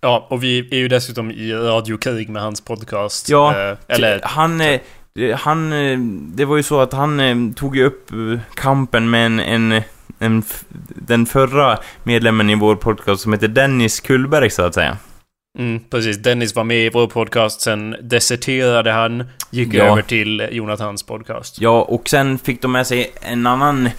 [0.01, 3.29] Ja, och vi är ju dessutom i radiokrig med hans podcast.
[3.29, 4.21] Ja, eh, eller...
[4.23, 4.81] Han, eh,
[5.37, 5.99] han, eh,
[6.35, 8.11] det var ju så att han eh, tog ju upp
[8.55, 9.83] kampen med en, en,
[10.19, 10.43] en,
[10.89, 14.97] den förra medlemmen i vår podcast som heter Dennis Kullberg så att säga.
[15.59, 16.17] Mm, precis.
[16.23, 19.85] Dennis var med i vår podcast, sen deserterade han, gick Ja.
[19.85, 21.61] över till Jonathans podcast.
[21.61, 23.91] Ja, och sen fick de med sig en annan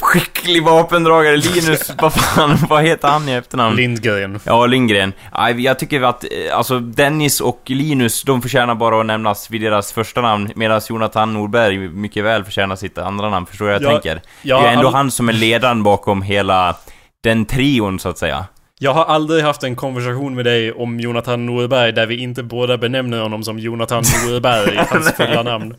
[0.00, 3.76] skicklig vapendragare, Linus, vad fan, vad heter han i efternamn?
[3.76, 4.40] Lindgren.
[4.44, 5.12] Ja, Lindgren.
[5.56, 9.92] Jag tycker att, eh, alltså Dennis och Linus, de förtjänar bara att nämnas vid deras
[9.92, 14.20] första namn, medan Jonathan Norberg mycket väl förtjänar sitt andra namn, förstår jag Ja, tänker?
[14.42, 16.76] jag det är ändå all- han som är ledaren bakom hela
[17.20, 18.44] den trion, så att säga.
[18.84, 22.78] Jag har aldrig haft en konversation med dig om Jonathan Norberg där vi inte båda
[22.78, 25.74] benämner honom som Jonathan Norberg, hans fulla namn.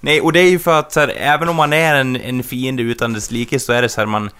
[0.00, 2.42] Nej, och det är ju för att så här, även om man är en, en
[2.42, 4.30] fiende utan dess like så är det så här, man...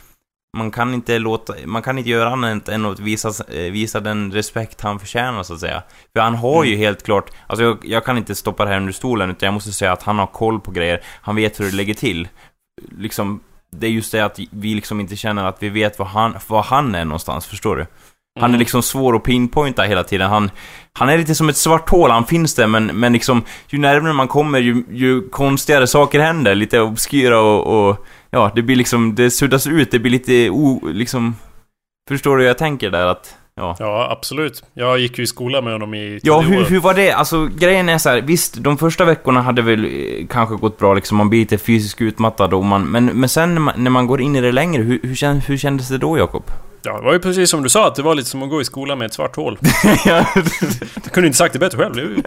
[0.56, 4.32] Man kan inte låta, man kan inte göra annat än att visa, eh, visa den
[4.32, 5.82] respekt han förtjänar så att säga.
[6.12, 8.92] För han har ju helt klart, alltså jag, jag kan inte stoppa det här under
[8.92, 11.76] stolen utan jag måste säga att han har koll på grejer, han vet hur det
[11.76, 12.28] lägger till.
[12.98, 13.40] Liksom,
[13.78, 16.62] det är just det att vi liksom inte känner att vi vet var han, var
[16.62, 17.86] han är någonstans, förstår du?
[18.40, 18.58] Han är Mm.
[18.58, 20.30] liksom svår att pinpointa hela tiden.
[20.30, 20.50] Han,
[20.92, 24.12] han är lite som ett svart hål, han finns där men, men liksom ju närmare
[24.12, 26.54] man kommer ju, ju konstigare saker händer.
[26.54, 30.80] Lite obskyra och, och ja, det blir liksom, det suddas ut, det blir lite o,
[30.92, 31.36] liksom...
[32.08, 33.06] Förstår du hur jag tänker där?
[33.06, 33.76] Att, ja.
[33.78, 34.62] Ja, absolut.
[34.74, 37.12] Jag gick ju i skolan med honom i Ja, hur, hur var det?
[37.12, 40.94] Alltså grejen är så här, visst, de första veckorna hade väl eh, kanske gått bra
[40.94, 44.06] liksom, man blir lite fysiskt utmattad och man, men, men sen när man, när man
[44.06, 46.44] går in i det längre, hur, hur, kän, hur kändes det då Jakob?
[46.82, 48.60] Ja, det var ju precis som du sa, att det var lite som att gå
[48.60, 49.58] i skolan med ett svart hål.
[51.04, 52.22] Du kunde inte sagt det bättre själv.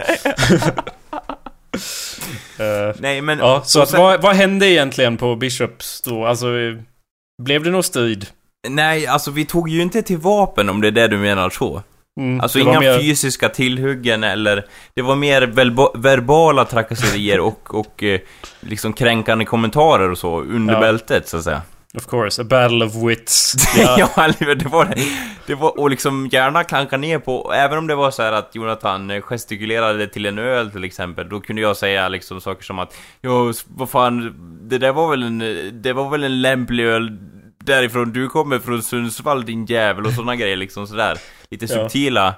[2.58, 3.38] Eh, nej men...
[3.38, 6.26] ja, så och att, sen- vad, vad hände egentligen på Bishops då?
[6.26, 6.46] Alltså,
[7.42, 8.26] blev det någon strid?
[8.68, 11.82] Nej, alltså vi tog ju inte till vapen om det är det du menar så.
[12.20, 14.64] Mm, Alltså inga mer- fysiska tillhuggen eller...
[14.94, 18.20] Det var mer verba- verbala trakasserier och, och eh,
[18.60, 20.80] liksom kränkande kommentarer och så under Ja.
[20.80, 21.62] bältet så att säga.
[21.96, 23.54] Of course, a battle of wits.
[23.78, 24.94] Ja, Ja, det var det.
[25.46, 28.54] Det var, och liksom gärna klanka ner på, även om det var så här att
[28.54, 32.78] Jonathan eh, gestikulerade till en öl till exempel, då kunde jag säga liksom saker som
[32.78, 34.34] att Jo, s- vad fan,
[34.68, 35.38] det där var väl en,
[35.82, 37.18] det var väl en lämplig öl
[37.68, 41.18] därifrån du kommer från Sundsvall din jävel och sådana grejer liksom sådär.
[41.50, 41.74] Lite Ja.
[41.74, 42.34] subtila,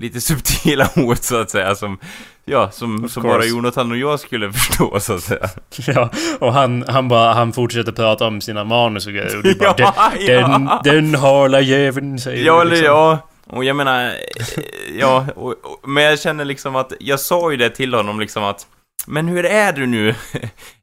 [0.00, 1.98] lite subtila ord så att säga som,
[2.44, 3.38] ja, som, Of som course.
[3.38, 5.48] bara Jonathan och jag skulle förstå så att säga.
[5.86, 9.36] ja, och han, han bara, han fortsätter prata om sina manus och grejer.
[9.36, 10.80] Och du bara, Ja, den, ja.
[10.84, 12.86] den, den harla jäveln säger Ja, eller liksom.
[12.86, 13.18] ja.
[13.50, 14.12] Och jag menar, eh,
[14.98, 18.44] ja, och, och, men jag känner liksom att, jag sa ju det till honom liksom
[18.44, 18.66] att
[19.06, 20.14] Men hur är du nu,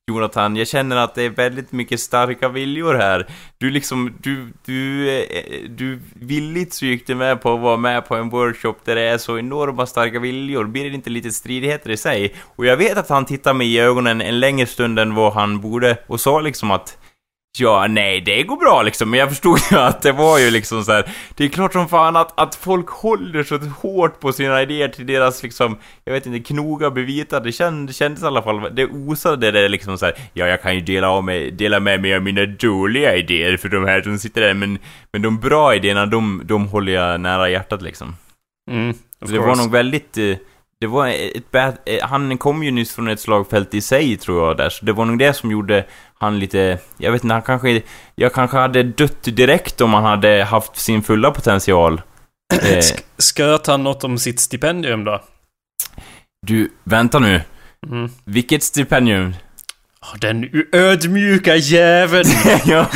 [0.08, 0.56] Jonathan?
[0.56, 3.28] Jag känner att det är väldigt mycket starka viljor här.
[3.58, 8.08] Du liksom, du, du, eh, du villigt så gick du med på att vara med
[8.08, 10.66] på en workshop där det är så enorma starka viljor.
[10.66, 12.36] Blir det inte lite stridigheter i sig?
[12.42, 15.62] Och jag vet att han tittar mig i ögonen en längre stund än vad han
[15.62, 16.98] borde och sa liksom att
[17.60, 20.84] Ja, nej, det går bra liksom, men jag förstod ju att det var ju liksom
[20.84, 21.10] så här.
[21.36, 25.06] Det är klart som fan att, att folk håller så hårt på sina idéer till
[25.06, 27.40] deras liksom, jag vet inte, knoga bevita.
[27.40, 30.16] Det känd, kändes i alla fall, det osade det liksom så här.
[30.34, 33.70] Ja, jag kan ju dela, av mig, dela med mig av mina dåliga idéer för
[33.70, 34.80] de här som sitter där, men,
[35.14, 38.16] men de bra idéerna, de, de håller jag nära hjärtat liksom.
[38.72, 38.90] Mm,
[39.22, 40.18] of det var nog väldigt...
[40.86, 44.48] Det var ett bad, eh, Han kom ju nyss från ett slagfält i sig, tror
[44.48, 44.70] jag, där.
[44.70, 45.86] Så det var nog det som gjorde
[46.20, 46.78] han lite...
[46.98, 47.82] Jag vet inte, han kanske...
[48.16, 52.02] Jag kanske hade dött direkt om han hade haft sin fulla potential.
[52.54, 55.22] Eh, Sk- Skröt han något om sitt stipendium då?
[56.48, 57.42] du, vänta nu.
[57.92, 58.10] Mm.
[58.26, 59.36] Vilket stipendium?
[60.22, 62.30] Den ödmjuka jäveln!
[62.66, 62.88] ja.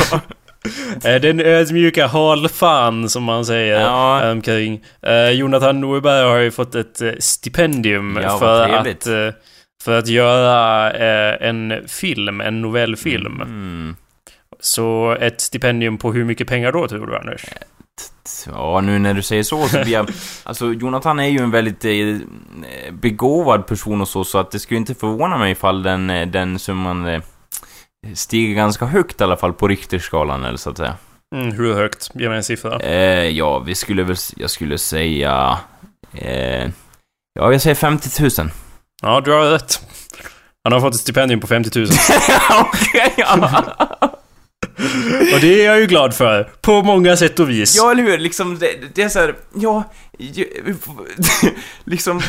[1.04, 4.32] Eh, Den ödmjuka halfan som man säger Ja.
[4.32, 4.84] omkring.
[5.02, 9.08] Eh, Jonathan Norberg har ju fått ett eh, stipendium Ja, för trevligt.
[9.08, 9.36] att,
[9.84, 10.92] för att göra
[11.38, 13.42] en film, en novellfilm.
[13.42, 13.96] Mm.
[14.60, 17.46] Så ett stipendium på hur mycket pengar då tror du Anders?
[18.48, 20.10] Ja, nu när du säger så så blir jag...
[20.44, 21.86] Alltså, Jonathan är ju en väldigt
[22.92, 27.22] begåvad person och så, så att det skulle inte förvåna mig ifall den, den summan
[28.14, 30.96] stiger ganska högt i alla fall på Richterskalan, eller så att säga.
[31.36, 32.12] Mm, hur högt?
[32.14, 32.80] Ge mig en siffra.
[32.80, 34.16] Eh, ja, vi skulle väl...
[34.36, 35.60] Jag skulle säga...
[36.14, 36.70] Eh,
[37.34, 38.32] ja, jag säger 50 000.
[39.02, 39.82] Ja, du har rätt.
[40.64, 41.88] Han har fått ett stipendium på 50 000.
[42.60, 43.64] Okej, ja.
[45.34, 46.50] Och det är jag ju glad för.
[46.62, 47.76] På många sätt och vis.
[47.78, 48.18] Ja, eller hur?
[48.18, 49.84] Liksom, det, det är så här, ja,
[51.84, 52.22] liksom,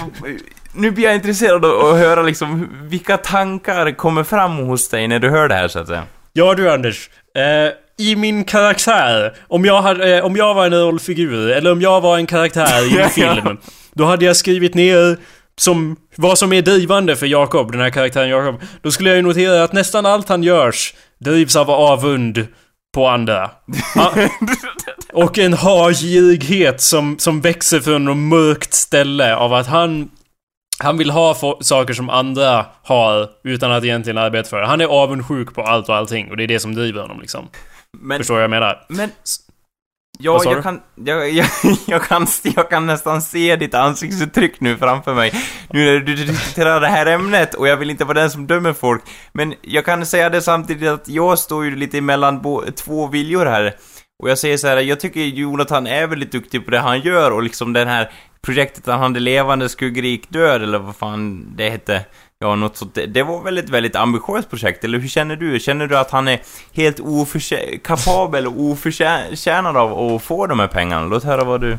[0.72, 5.18] nu blir jag intresserad av att höra liksom, vilka tankar kommer fram hos dig när
[5.18, 6.03] du hör det här, så att säga.
[6.32, 7.11] Ja du Anders.
[7.36, 11.80] Eh, I min karaktär, om jag, hade, eh, om jag var en rollfigur, eller om
[11.80, 13.59] jag var en karaktär i en film.
[13.95, 15.18] Då hade jag skrivit ner
[15.59, 18.61] som, vad som är drivande för Jakob, den här karaktären Jakob.
[18.82, 22.47] Då skulle jag ju notera att nästan allt han görs drivs av avund
[22.95, 23.51] på andra.
[25.12, 30.11] Och en hargirighet som, som växer från något mörkt ställe av att han
[30.82, 34.66] han vill ha saker som andra har utan att egentligen arbeta för det.
[34.66, 37.49] Han är avundsjuk på allt och allting och det är det som driver honom liksom.
[37.99, 38.86] Men, Förstår vad jag menar?
[38.88, 39.11] men...
[40.23, 41.47] Ja, jag kan, jag, jag,
[41.87, 45.33] jag, kan, jag kan nästan se ditt ansiktsuttryck nu framför mig.
[45.71, 48.73] Nu när du diskuterar det här ämnet och jag vill inte vara den som dömer
[48.73, 49.03] folk.
[49.33, 53.47] Men jag kan säga det samtidigt att jag står ju lite emellan bo, två viljor
[53.47, 53.75] här.
[54.23, 57.31] Och jag säger så här, jag tycker Jonathan är väldigt duktig på det han gör
[57.31, 58.11] och liksom den här
[58.43, 62.05] projektet han hade levande skuggrik död eller vad fan det hette.
[62.45, 62.95] Ja, något sånt.
[62.95, 65.61] Det, det var väldigt, väldigt ambitiöst projekt, eller hur känner du?
[65.61, 66.41] Känner du att han är
[66.72, 71.07] helt oförtjä- kapabel och oförtjänad av att få de här pengarna?
[71.07, 71.78] Låt höra vad du...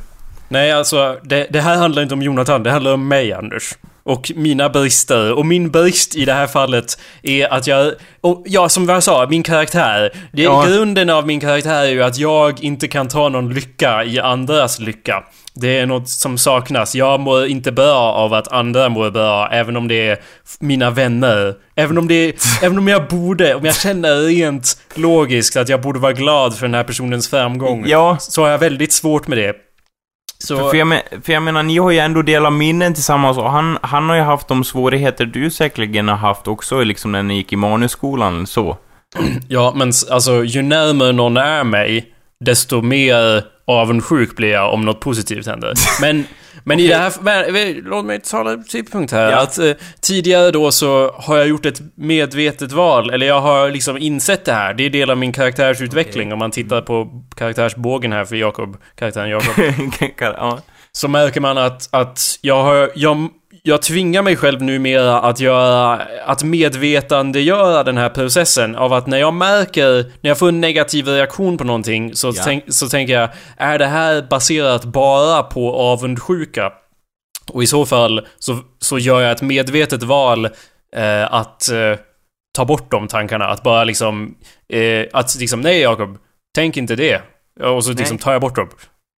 [0.52, 3.74] Nej, alltså det, det här handlar inte om Jonathan, det handlar om mig, Anders.
[4.04, 5.34] Och mina brister.
[5.34, 7.94] Och min brist i det här fallet är att jag...
[8.22, 10.12] Och ja, som jag sa, min karaktär.
[10.34, 10.66] Det, Ja.
[10.68, 14.80] Grunden av min karaktär är ju att jag inte kan ta någon lycka i andras
[14.80, 15.24] lycka.
[15.54, 16.96] Det är något som saknas.
[16.96, 20.20] Jag mår inte bra av att andra mår bra, även om det är
[20.60, 21.56] mina vänner.
[21.76, 22.34] Även om det är,
[22.66, 26.66] även om jag borde, om jag känner rent logiskt att jag borde vara glad för
[26.66, 27.84] den här personens framgång.
[27.88, 29.56] Ja, Så har jag väldigt svårt med det.
[30.42, 30.58] Så...
[30.58, 33.52] för, för, jag men, för jag menar, ni har ju ändå delat minnen tillsammans och
[33.52, 37.36] han, han har ju haft de svårigheter du säkerligen har haft också, liksom när ni
[37.36, 38.78] gick i manusskolan så.
[39.48, 42.06] Ja, men alltså ju närmare någon är mig,
[42.40, 45.74] desto mer avundsjuk blir jag om något positivt händer.
[46.02, 46.26] Men,
[46.64, 47.82] men i det här...
[47.82, 49.32] Låt mig tala typpunkt här.
[49.32, 49.42] Ja.
[49.42, 53.98] Att eh, tidigare då så har jag gjort ett medvetet val, eller jag har liksom
[53.98, 54.74] insett det här.
[54.74, 59.30] Det är del av min karaktärsutveckling om man tittar på karaktärsbågen här för Jakob, karaktären
[59.30, 59.54] Jakob.
[60.20, 60.60] ja.
[60.92, 62.92] så märker man att, att jag har...
[62.96, 63.30] Jag,
[63.64, 66.02] jag tvingar mig själv numera att göra...
[66.26, 70.12] Att medvetandegöra den här processen av att när jag märker...
[70.22, 72.44] När jag får en negativ reaktion på någonting så, Ja.
[72.46, 73.30] tänk, så tänker jag...
[73.58, 76.72] Är det här baserat bara på avundsjuka?
[77.52, 80.46] Och i så fall så, så gör jag ett medvetet val
[80.96, 82.00] eh, att eh,
[82.56, 83.46] ta bort de tankarna.
[83.46, 84.36] Att bara liksom...
[84.74, 86.18] Eh, att liksom, nej Jakob,
[86.56, 87.22] tänk inte det.
[87.64, 88.24] Och så liksom Nej.
[88.24, 88.70] tar jag bort dem.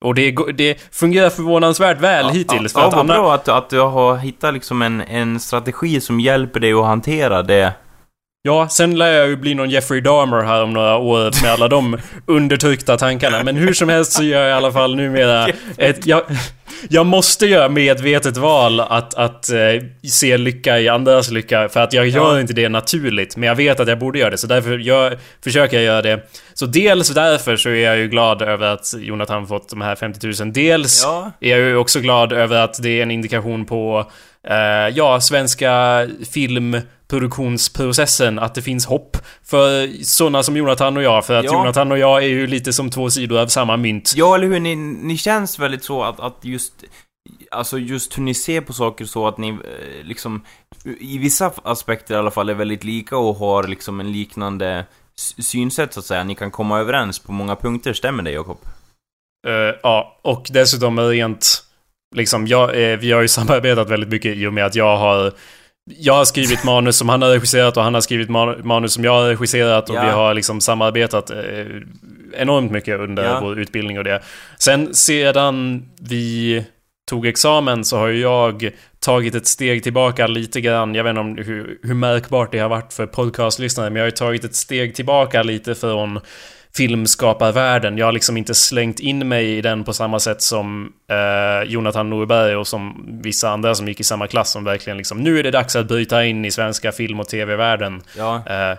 [0.03, 2.73] Och det, det fungerar förvånansvärt väl hittills.
[2.73, 6.01] För ja, att vad Anna, bra att, att du har hittat liksom en, en strategi
[6.01, 7.73] som hjälper dig att hantera det.
[8.41, 11.67] Ja, sen lär jag ju bli någon Jeffrey Dahmer här om några år med alla
[11.67, 13.43] de undertryckta tankarna.
[13.43, 15.47] Men hur som helst så gör jag i alla fall numera
[15.77, 16.05] ett...
[16.05, 16.21] Jag,
[16.89, 19.57] jag måste göra medvetet val att, att eh,
[20.09, 21.69] se lycka i andras lycka.
[21.69, 22.39] För att jag gör Ja.
[22.41, 23.37] inte det naturligt.
[23.37, 24.37] Men jag vet att jag borde göra det.
[24.37, 26.19] Så därför gör, försöker jag göra det.
[26.53, 30.27] Så dels därför så är jag ju glad över att Jonathan fått de här 50
[30.43, 30.53] 000.
[30.53, 31.31] Dels Ja.
[31.41, 34.11] är jag ju också glad över att det är en indikation på,
[34.47, 34.55] eh,
[34.97, 36.03] ja, svenska
[37.13, 41.25] filmproduktionsprocessen, att det finns hopp för sådana som Jonathan och jag.
[41.25, 41.53] För att Ja.
[41.53, 44.13] Jonathan och jag är ju lite som två sidor av samma mynt.
[44.15, 44.59] Ja, eller hur?
[44.59, 46.73] Ni, ni känns väldigt så att, att just...
[47.51, 50.45] Alltså just hur ni ser på saker så att ni eh, liksom...
[50.99, 54.85] I vissa aspekter i alla fall är väldigt lika och har liksom en liknande
[55.39, 56.23] synsätt så att säga.
[56.23, 58.57] Ni kan komma överens på många punkter, stämmer det Jakob?
[59.47, 61.63] Eh, ja, och dessutom rent...
[62.15, 65.33] Liksom, jag, eh, vi har ju samarbetat väldigt mycket i och med att jag har...
[65.85, 69.03] Jag har skrivit manus som han har regisserat och han har skrivit man- manus som
[69.03, 70.03] jag har regisserat och Ja.
[70.03, 71.37] vi har liksom samarbetat eh,
[72.37, 73.39] enormt mycket under Ja.
[73.41, 74.21] vår utbildning och det.
[74.59, 76.65] Sen sedan vi
[77.09, 78.69] tog examen så har jag
[78.99, 80.95] tagit ett steg tillbaka lite grann.
[80.95, 84.11] Jag vet inte om hur, hur märkbart det har varit för podcastlyssnare, men jag har
[84.11, 86.19] tagit ett steg tillbaka lite från
[86.77, 87.97] filmskaparvärlden.
[87.97, 92.09] Jag har liksom inte slängt in mig i den på samma sätt som eh, Jonathan
[92.09, 95.43] Norberg och som vissa andra som gick i samma klass som verkligen liksom nu är
[95.43, 98.01] det dags att bryta in i svenska film och tv-världen.
[98.17, 98.35] Ja.
[98.35, 98.77] Eh,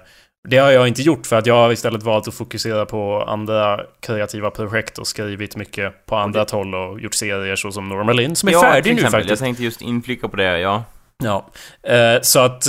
[0.49, 3.81] Det har jag inte gjort för att jag har istället valt att fokusera på andra
[4.01, 8.37] kreativa projekt och skrivit mycket på andra håll och gjort serier så som Normal In
[8.37, 9.29] som är ja, färdig nu faktiskt.
[9.29, 10.85] Jag tänkte just inflika på det, ja.
[11.23, 11.47] Ja.
[11.83, 12.67] Eh, så att...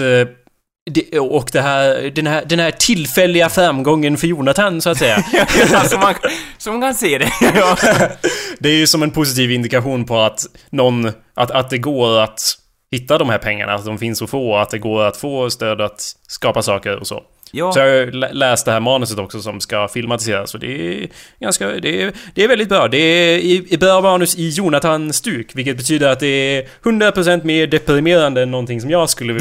[0.92, 5.24] Det, och det här, den, här, den här tillfälliga framgången för Jonathan, så att säga.
[5.90, 6.16] som, man,
[6.58, 7.32] som man kan se det.
[8.60, 11.12] Det är ju som en positiv indikation på att någon...
[11.34, 12.58] Att, att det går att
[12.92, 15.82] hitta de här pengarna, att de finns att få, att det går att få stöd
[15.82, 17.24] att skapa saker och så.
[17.56, 17.72] Ja.
[17.72, 21.08] Så jag har lä- läst det här manuset också som ska filmatiseras och det är
[21.40, 21.68] ganska...
[21.68, 22.88] Det är, det är väldigt bra.
[22.88, 28.42] Det är i, bra manus i Jonathan-stuk, vilket betyder att det är 100% mer deprimerande
[28.44, 29.34] än någonting som jag skulle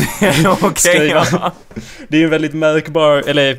[0.62, 1.52] Okej, skriva.
[2.08, 3.22] Det är en väldigt märkbar...
[3.26, 3.58] Eller...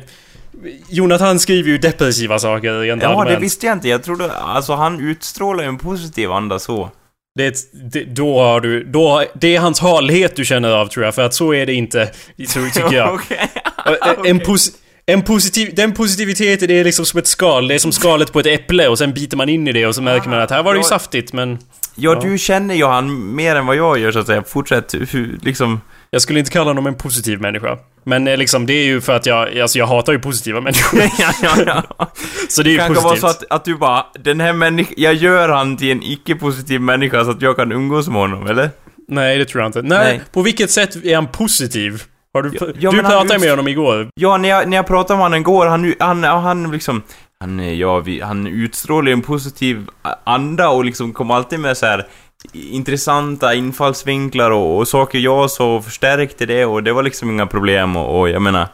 [0.88, 3.42] Jonathan skriver ju depressiva saker rent Ja, det allmänt.
[3.42, 3.88] visste jag inte.
[3.88, 6.90] Jag trodde, alltså han utstrålar ju en positiv anda så.
[7.38, 7.56] Det,
[7.92, 8.84] det, då har du...
[8.84, 11.72] Då, det är hans halhet du känner av tror jag, för att så är det
[11.72, 13.14] inte, tycker jag.
[13.14, 13.48] Okej.
[13.88, 14.70] Och, eh, En, pos,
[15.06, 18.46] en positiv, den positiviteten är liksom som ett skal, det är som skalet på ett
[18.46, 20.74] äpple och sen biter man in i det och så märker man att här var
[20.74, 21.58] det ju saftigt men...
[21.98, 22.20] Ja, Ja.
[22.30, 24.42] du känner ju han mer än vad jag gör så att säga.
[24.46, 24.94] Fortsätt,
[25.42, 25.80] liksom...
[26.10, 27.78] Jag skulle inte kalla honom en positiv människa.
[28.04, 31.00] Men eh, liksom, det är ju för att jag, alltså jag hatar ju positiva människor.
[31.18, 32.12] ja, ja, ja.
[32.48, 33.22] Så det är ju Det kan positivt.
[33.22, 36.80] vara så att, att du bara, den här människan, jag gör han till en icke-positiv
[36.80, 38.70] människa så att jag kan umgås med honom, eller?
[39.08, 39.82] Nej, det tror jag inte.
[39.82, 40.20] Nej, Nej.
[40.32, 42.02] på vilket sätt är han positiv?
[42.36, 44.08] Har du, Ja, du han pratade utst- med honom igår.
[44.14, 47.02] Ja, när jag, när jag pratade med honom igår, han, han, han liksom...
[47.40, 49.86] Han, ja, vi, han utstrålar en positiv
[50.24, 52.06] anda och liksom kom alltid med så här
[52.52, 57.96] intressanta infallsvinklar och, och saker jag och förstärkte det och det var liksom inga problem
[57.96, 58.68] och, och jag menar...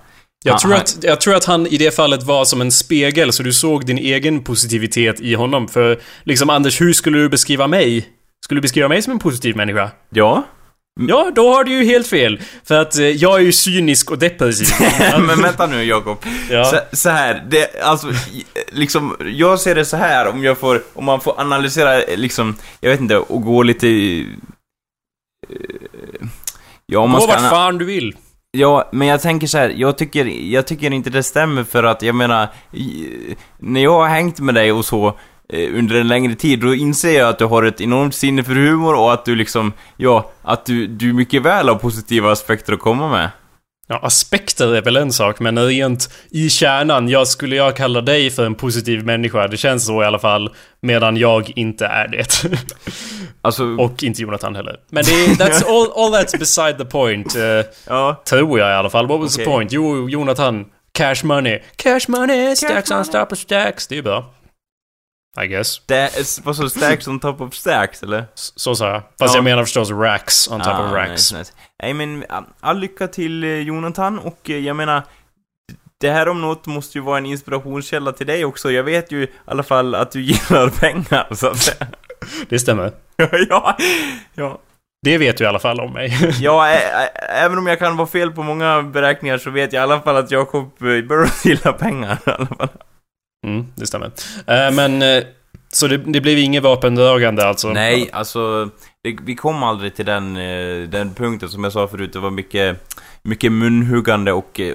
[0.45, 2.73] Jag han- tror, han- att, jag tror att han i det fallet var som en
[2.73, 5.69] spegel, så du såg din egen positivitet i honom.
[5.69, 8.09] För liksom, Anders, hur skulle du beskriva mig?
[8.45, 9.91] Skulle du beskriva mig som en positiv människa?
[10.11, 10.43] Ja?
[11.01, 12.41] Ja, då har du ju helt fel.
[12.65, 14.69] För att eh, jag är ju cynisk och depressiv.
[15.27, 16.19] Men vänta nu Jakob.
[16.51, 16.65] Ja.
[16.65, 20.83] Så, så här, det, alltså, i- liksom, jag ser det så här om jag får,
[20.95, 23.89] om man får analysera liksom, jag vet inte, och gå lite...
[25.49, 25.57] eh,
[26.87, 27.41] Ja, om man Gå ska...
[27.41, 28.17] vart fan du vill.
[28.51, 32.03] Ja, men jag tänker så här, jag tycker, jag tycker inte det stämmer för att,
[32.03, 32.49] jag menar,
[33.59, 35.15] när jag har hängt med dig och så eh,
[35.53, 38.95] under en längre tid, då inser jag att du har ett enormt sinne för humor
[38.95, 43.09] och att du liksom, ja, att du, du mycket väl har positiva aspekter att komma
[43.09, 43.31] med.
[43.89, 48.31] Ja, aspekter är väl en sak, men rent i kärnan, jag skulle jag kalla dig
[48.31, 49.49] för en positiv människa.
[49.49, 52.45] Det känns så i alla fall, medan jag inte är det.
[53.45, 54.77] Alltså, och inte Jonathan heller.
[54.91, 57.37] Men det är, that's all, all that's beside the point.
[57.37, 57.43] eh,
[57.87, 58.23] ja.
[58.29, 59.07] tror jag i alla fall.
[59.07, 59.55] What was the Okej.
[59.55, 59.73] point?
[59.73, 60.65] Jo, Jonathan.
[60.93, 61.59] Cash money.
[61.77, 63.13] Cash money, stacks on money.
[63.13, 63.87] top of stacks.
[63.87, 64.35] Det är bra.
[65.41, 65.81] I guess.
[66.45, 68.25] Vad så, stacks on top of stacks, eller?
[68.35, 69.03] S- Så sa jag.
[69.19, 69.39] Fast Ja.
[69.39, 71.11] jag menar förstås racks on top Ah, of racks.
[71.33, 71.53] nice, nice.
[71.83, 72.25] Nej men,
[72.61, 75.03] all- lycka till eh, Jonathan och eh, jag menar
[76.01, 78.71] det här om något måste ju vara en inspirationskälla till dig också.
[78.71, 81.87] Jag vet ju i alla fall att du gillar pengar, så att säga.
[82.49, 82.93] Det stämmer.
[83.49, 83.77] ja,
[84.35, 84.59] ja.
[85.03, 86.19] Det vet du i alla fall om mig.
[86.41, 86.69] ja
[87.29, 90.17] även om jag kan vara fel på många beräkningar så vet jag i alla fall
[90.17, 92.69] att Jacob eh, Burrows gillar pengar i alla fall.
[93.47, 94.11] Mm, det stämmer.
[94.47, 95.03] Eh, men...
[95.03, 95.25] eh,
[95.75, 97.69] så det, det blev inget vapendragande alltså?
[97.69, 98.65] Nej, alltså,
[99.05, 102.13] det, vi kom aldrig till den, eh, den punkten som jag sa förut.
[102.13, 104.75] Det var mycket, mycket munhuggande och eh,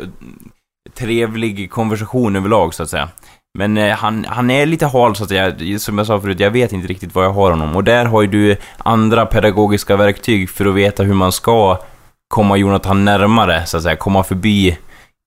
[0.94, 3.10] trevlig konversation överlag, så att säga.
[3.58, 5.80] Men eh, han, han är lite hal, så att säga.
[5.80, 7.76] Som jag sa förut, jag vet inte riktigt vad jag har honom.
[7.76, 11.82] Och där har ju du andra pedagogiska verktyg för att veta hur man ska
[12.28, 13.96] komma Jonathan närmare, så att säga.
[13.96, 14.78] Komma förbi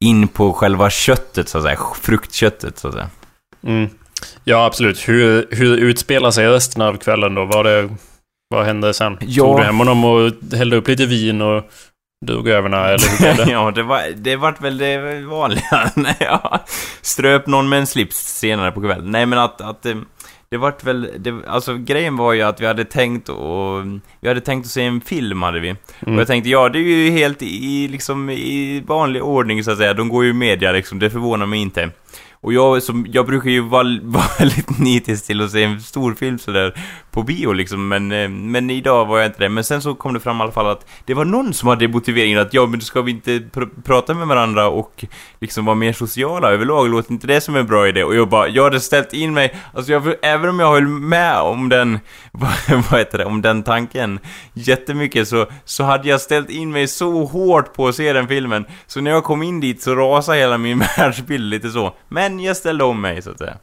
[0.04, 1.78] in på själva köttet, så att säga.
[2.02, 3.10] Fruktköttet, så att säga.
[3.62, 3.88] Mm.
[4.44, 5.08] Ja, absolut.
[5.08, 7.44] Hur, hur utspelar sig resten av kvällen då?
[7.44, 7.88] Var det...
[8.54, 9.16] Vad hände sen?
[9.20, 9.44] Ja.
[9.44, 11.64] Tog du hem honom och hällde upp lite vin och
[12.26, 13.52] drog överna, eller hur det?
[13.52, 15.90] ja, det, var, det vart väl det vanliga.
[15.94, 16.60] Nej, ja.
[17.02, 19.10] Ströp någon med en slips senare på kvällen.
[19.10, 19.94] Nej, men att, att eh,
[20.50, 23.84] det vart väl, det, alltså grejen var ju att vi hade tänkt och
[24.20, 25.72] vi hade tänkt att se en film hade vi.
[25.72, 26.18] Och Mm.
[26.18, 29.94] jag tänkte, ja det är ju helt i, liksom, i vanlig ordning så att säga.
[29.94, 31.90] De går ju i media liksom, det förvånar mig inte.
[32.42, 36.14] Och jag, som, jag brukar ju vara, vara väldigt nitisk till att se en stor
[36.14, 36.74] film sådär
[37.10, 39.48] på bio liksom, men, eh, men idag var jag inte det.
[39.48, 41.88] Men sen så kom det fram i alla fall att det var någon som hade
[41.88, 45.04] motiveringen att ja, men ska vi inte pr- prata med varandra och
[45.40, 46.88] liksom vara mer sociala överlag?
[46.88, 48.04] Låter inte det som en bra idé?
[48.04, 51.36] Och jag bara, jag hade ställt in mig, alltså jag, även om jag höll med
[51.40, 51.98] om den,
[52.32, 52.50] vad,
[52.90, 54.18] vad heter det, om den tanken
[54.52, 58.64] jättemycket så, så hade jag ställt in mig så hårt på att se den filmen.
[58.86, 61.94] Så när jag kom in dit så rasade hela min världsbild lite så.
[62.08, 63.56] Men jag ställde om mig så att säga.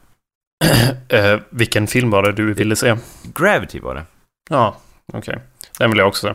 [1.10, 2.96] Eh, vilken film var det du ville se?
[3.34, 4.02] Gravity var det.
[4.50, 4.76] Ja,
[5.12, 5.38] okej.
[5.78, 6.34] Den vill jag också se.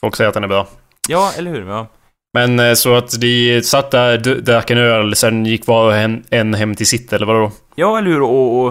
[0.00, 0.66] Folk säger att den är bra.
[1.08, 1.68] Ja, eller hur?
[1.68, 1.86] Ja.
[2.34, 6.24] Men eh, så att de satt där, drack en öl, sen gick var och en,
[6.30, 7.50] en hem till sitt, eller vadå?
[7.74, 8.22] Ja, eller hur?
[8.22, 8.68] Och, och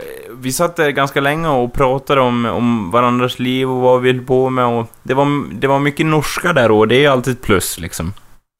[0.00, 4.12] eh, vi satt där ganska länge och pratade om, om varandras liv och vad vi
[4.12, 7.06] höll på med och det var, det var mycket norska där och det är ju
[7.06, 8.12] alltid ett plus liksom.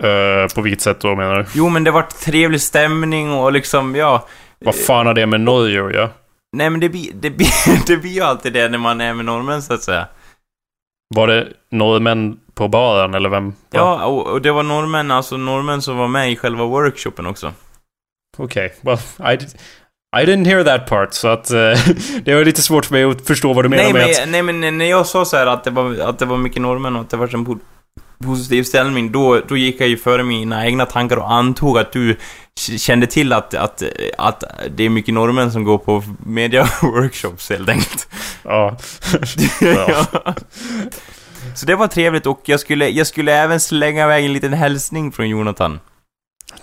[0.02, 1.44] Eh, på vilket sätt då menar du?
[1.54, 4.26] Jo, men det var trevlig stämning och liksom, ja...
[4.58, 6.10] Vad fan har det med Norge att göra?
[6.52, 7.48] Nej, men det blir, det blir,
[7.86, 10.06] det blir ju alltid det när man är med norrmän, så att säga.
[11.14, 13.54] Var det norrmän på baren, eller vem?
[13.70, 17.52] Ja, och, och det var norrmän, alltså norrmän som var med i själva workshopen också.
[18.36, 18.98] Okej, well,
[19.32, 19.48] I, did,
[20.16, 21.58] I didn't hear that part, så att eh,
[22.24, 24.28] det var lite svårt för mig att förstå vad du menar Nej med men, att...
[24.28, 26.96] nej, men när jag sa så här att det var, att det var mycket norrmän
[26.96, 27.44] och att det var en
[28.24, 32.16] positiv ställning, då, då gick jag ju före mina egna tankar och antog att du
[32.76, 33.82] kände till att, att,
[34.18, 34.44] att
[34.76, 38.08] det är mycket norrmän som går på media workshops helt enkelt.
[38.42, 38.76] Ja.
[39.60, 40.06] Ja.
[41.54, 45.12] Så det var trevligt och jag skulle, jag skulle även slänga iväg en liten hälsning
[45.12, 45.80] från Jonathan.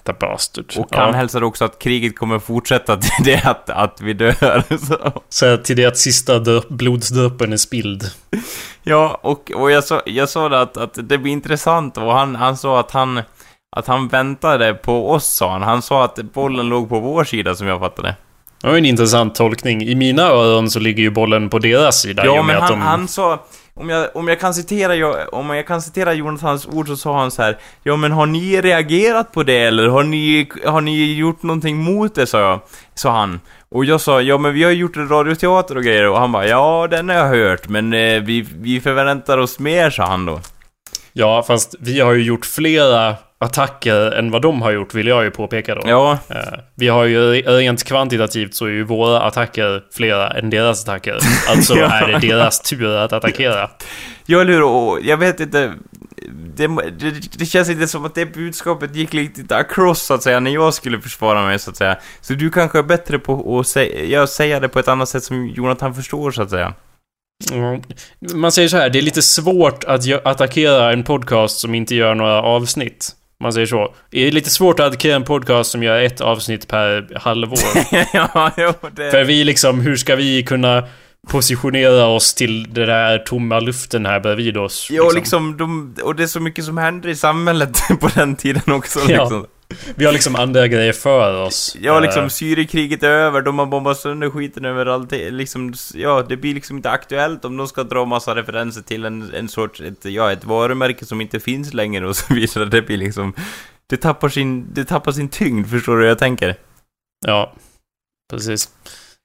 [0.06, 0.74] The bastard.
[0.78, 1.00] Och ja.
[1.00, 4.64] han hälsade också att kriget kommer fortsätta till det att, att vi dör.
[4.88, 5.22] Så.
[5.30, 8.04] Så till det att sista döp, blodsdöpen är spilld.
[8.84, 12.36] Ja, och, och jag, sa, jag sa det att, att det blir intressant och han,
[12.36, 13.22] han sa att han,
[13.76, 15.62] att han väntade på oss, sa han.
[15.62, 18.16] Han sa att bollen låg på vår sida, som jag fattade.
[18.62, 19.82] Det var en intressant tolkning.
[19.82, 22.82] I mina öron så ligger ju bollen på deras sida Ja, men han, de...
[22.82, 23.40] han sa...
[23.80, 27.32] Om jag, om jag kan citera, om jag kan citera Jonathans ord så sa han
[27.32, 27.58] så här.
[27.84, 32.16] Ja men har ni reagerat på det eller har ni, har ni gjort någonting mot
[32.16, 32.60] det sa jag.
[32.94, 33.40] Sa han.
[33.70, 36.88] Och jag sa, ja men vi har gjort radioteater och grejer och han bara, ja
[36.92, 40.40] den har jag hört men eh, vi, vi förväntar oss mer sa han då.
[41.14, 45.24] Ja, fast vi har ju gjort flera attacker än vad de har gjort, vill jag
[45.24, 45.82] ju påpeka då.
[45.86, 50.84] Ja, Eh, vi har ju rent kvantitativt så är ju våra attacker flera än deras
[50.84, 51.18] attacker.
[51.50, 51.92] Alltså Ja.
[51.92, 53.70] är det deras tur att attackera.
[54.26, 55.08] Ja, eller hur?
[55.10, 55.74] Jag vet inte...
[56.56, 56.68] Det,
[57.00, 60.52] det, det känns inte som att det budskapet gick lite across, så att säga, när
[60.52, 61.98] jag skulle försvara mig, så att säga.
[62.22, 65.48] Så du kanske är bättre på att säga, säga det på ett annat sätt som
[65.48, 66.74] Jonathan förstår, så att säga.
[67.52, 67.82] Mm.
[68.34, 72.16] Man säger så här, det är lite svårt att attackera en podcast som inte gör
[72.16, 73.12] några avsnitt.
[73.44, 73.94] Man säger så.
[74.10, 77.60] Det är lite svårt att attackera en podcast som gör ett avsnitt per halvår.
[78.14, 79.12] ja, jo, det...
[79.12, 80.84] För vi liksom, hur ska vi kunna
[81.28, 84.88] positionera oss till den där tomma luften här bredvid oss?
[84.92, 88.74] Ja, liksom, de, och det är så mycket som händer i samhället på den tiden
[88.74, 89.22] också, Ja.
[89.24, 89.46] liksom.
[89.96, 91.78] Vi har liksom andra grejer för oss.
[91.82, 95.12] Ja, liksom Eh, Syrienkriget är över, de har bombat sönder skiten överallt.
[95.12, 99.34] Liksom, ja, det blir liksom inte aktuellt om de ska dra massa referenser till en,
[99.34, 102.66] en sorts, ett, ja, ett varumärke som inte finns längre och så vidare.
[102.66, 103.34] Det blir liksom,
[103.90, 106.56] det tappar sin, det tappar sin tyngd, förstår du hur jag tänker?
[107.26, 107.54] Ja,
[108.32, 108.70] precis.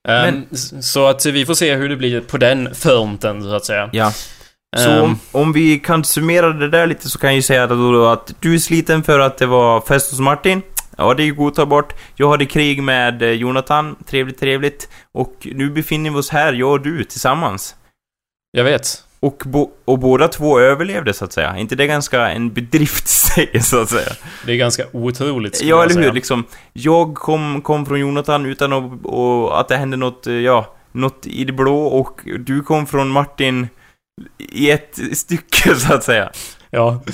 [0.08, 3.64] Ehm, Men- Så att vi får se hur det blir på den fronten, så att
[3.64, 3.90] säga.
[3.92, 4.12] Ja.
[4.76, 7.66] Så Ehm, om, om vi kan summera det där lite så kan jag ju säga
[7.66, 10.62] då, att du är sliten för att det var fest hos Martin.
[10.96, 11.92] Ja, det är ju godtagbart.
[12.16, 13.96] Jag hade krig med eh, Jonathan.
[14.06, 14.88] Trevligt, trevligt.
[15.12, 17.74] Och nu befinner vi oss här, jag och du, tillsammans.
[18.52, 19.04] jag vet.
[19.20, 21.56] Och, bo- och båda två överlevde, så att säga.
[21.56, 24.12] inte det ganska en bedrift sig, så att säga?
[24.46, 26.12] Det är ganska otroligt, Ja, eller hur?
[26.12, 30.74] Liksom, jag kom, kom från Jonathan utan att, och att det hände något, eh, ja,
[30.92, 33.68] något i det blå och du kom från Martin
[34.38, 36.32] i ett stycke, så att säga.
[36.70, 37.02] Ja.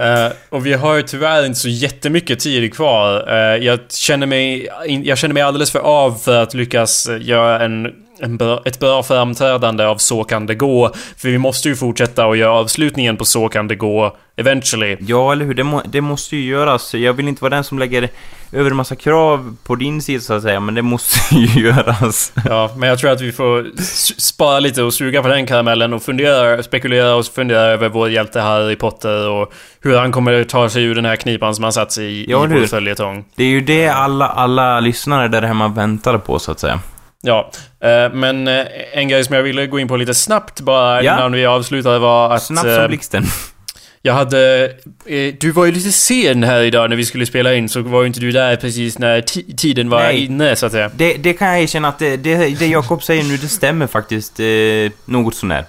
[0.00, 3.28] Eh, och vi har ju tyvärr inte så jättemycket tid kvar.
[3.28, 4.68] Eh, jag, känner mig,
[5.04, 7.92] jag känner mig alldeles för av för att lyckas eh, göra en,
[8.28, 10.92] bra, ett bra framträdande av Så kan det gå.
[11.16, 14.96] För vi måste ju fortsätta och göra avslutningen på Så kan det gå eventually.
[15.00, 15.54] Ja, eller hur?
[15.54, 16.94] Det, må, det måste ju göras.
[16.94, 18.08] Jag vill inte vara den som lägger
[18.52, 22.32] över en massa krav på din sida, så att säga, men det måste ju göras.
[22.44, 23.70] Ja, men jag tror att vi får
[24.20, 28.40] spara lite och suga på den karamellen och fundera, spekulera och fundera över vår hjälte
[28.40, 31.92] Harry Potter och hur han kommer ta sig ur den här knipan som han satt
[31.92, 33.24] sig i, Ja, i vår följetong.
[33.34, 36.80] Det är ju det alla, alla lyssnare där hemma väntar på, så att säga.
[37.22, 37.50] Ja,
[37.82, 41.14] eh, men eh, en grej som jag ville gå in på lite snabbt bara Ja.
[41.14, 42.42] innan vi avslutade var att...
[42.42, 43.24] Snabbt eh, som blixten.
[44.02, 44.64] jag hade...
[45.06, 48.00] Eh, du var ju lite sen här idag när vi skulle spela in, så var
[48.00, 50.24] ju inte du där precis när ti- tiden var Nej.
[50.24, 50.90] inne, så att säga.
[50.96, 54.40] Det, det kan jag erkänna att det, det, det Jakob säger nu, det stämmer faktiskt
[54.40, 54.46] eh,
[55.04, 55.64] något sånär.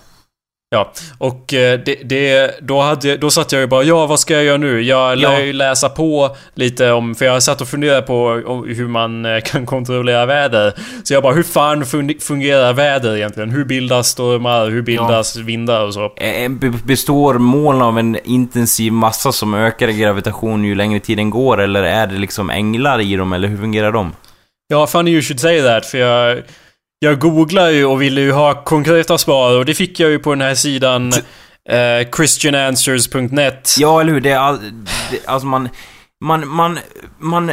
[0.75, 4.33] Ja, och eh, det, det, då, hade, då satt jag ju bara ja, vad ska
[4.33, 4.81] jag göra nu?
[4.81, 5.39] Jag lär Ja.
[5.41, 8.29] ju läsa på lite om, för jag satt och funderade på
[8.67, 10.73] hur man eh, kan kontrollera väder.
[11.03, 13.49] Så jag bara, hur fan fun- fungerar väder egentligen?
[13.51, 14.69] Hur bildas stormar?
[14.69, 16.05] Hur bildas vindar och så?
[16.15, 21.29] Eh, be- Består moln av en intensiv massa som ökar i gravitation ju längre tiden
[21.29, 24.11] går, eller är det liksom änglar i dem, eller hur fungerar de?
[24.67, 26.41] Ja, funny you should say that, för jag...
[27.03, 30.29] Jag googlar ju och ville ju ha konkreta svar och det fick jag ju på
[30.29, 31.11] den här sidan
[31.69, 33.75] eh, christiananswers.net.
[33.79, 34.21] Ja, eller hur?
[34.21, 34.59] Det är all,
[35.11, 35.69] det, alltså man,
[36.23, 36.79] man, man,
[37.19, 37.51] man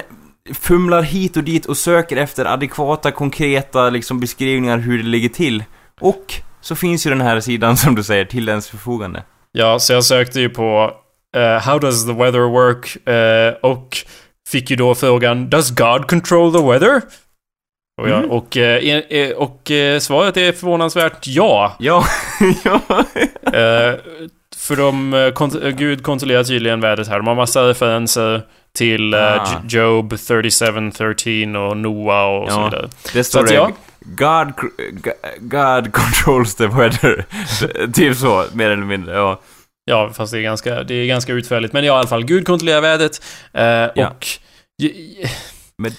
[0.54, 5.64] fumlar hit och dit och söker efter adekvata, konkreta liksom beskrivningar hur det ligger till.
[6.00, 9.22] Och så finns ju den här sidan som du säger till ens förfogande.
[9.52, 10.90] Ja, så jag sökte ju på
[11.36, 12.96] uh, How does the weather work?
[13.08, 13.96] Uh, och
[14.48, 17.02] fick ju då frågan Does God control the weather?
[17.98, 18.30] Och, jag, Mm.
[18.30, 21.76] och, eh, eh, och eh, svaret är förvånansvärt ja.
[21.78, 22.04] Ja,
[22.64, 22.80] ja.
[24.56, 27.16] För de, eh, Gud kontrollerar tydligen vädret här.
[27.16, 28.42] De har massa referenser
[28.78, 29.46] till Ah.
[29.68, 32.64] Job 37-13 och Noah och så Ja.
[32.64, 32.88] vidare.
[33.12, 33.54] Det Så står det.
[33.54, 33.70] ja.
[34.00, 34.52] God,
[35.38, 37.24] God controls the weather.
[37.92, 39.14] typ så, mer eller mindre.
[39.14, 39.40] Ja.
[39.84, 41.72] Ja, fast det är ganska, det är ganska utförligt.
[41.72, 42.24] Men ja, i alla fall.
[42.24, 43.22] Gud kontrollerar vädret.
[43.52, 43.62] Eh,
[43.94, 44.08] Ja.
[44.08, 44.26] Och...
[45.82, 45.92] Men-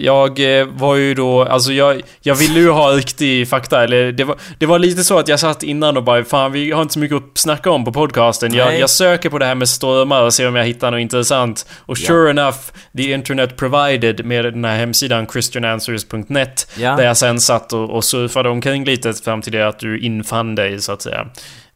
[0.00, 4.24] Jag eh, var ju då, alltså jag, jag ville ju ha riktig fakta, eller det
[4.24, 6.94] var, det var lite så att jag satt innan och bara Fan vi har inte
[6.94, 8.54] så mycket att snacka om på podcasten.
[8.54, 11.66] Jag, jag söker på det här med stormar och ser om jag hittar något intressant.
[11.86, 12.06] Och Ja.
[12.06, 12.58] sure enough,
[12.96, 16.96] the internet provided med den här hemsidan christiananswers.net Ja.
[16.96, 20.54] där jag sen satt och, och surfade omkring lite fram till det att du infann
[20.54, 21.26] dig så att säga.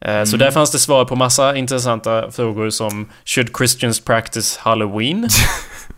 [0.04, 0.38] Eh, Så Mm.
[0.38, 5.28] där fanns det svar på massa intressanta frågor som Should Christians practice Halloween?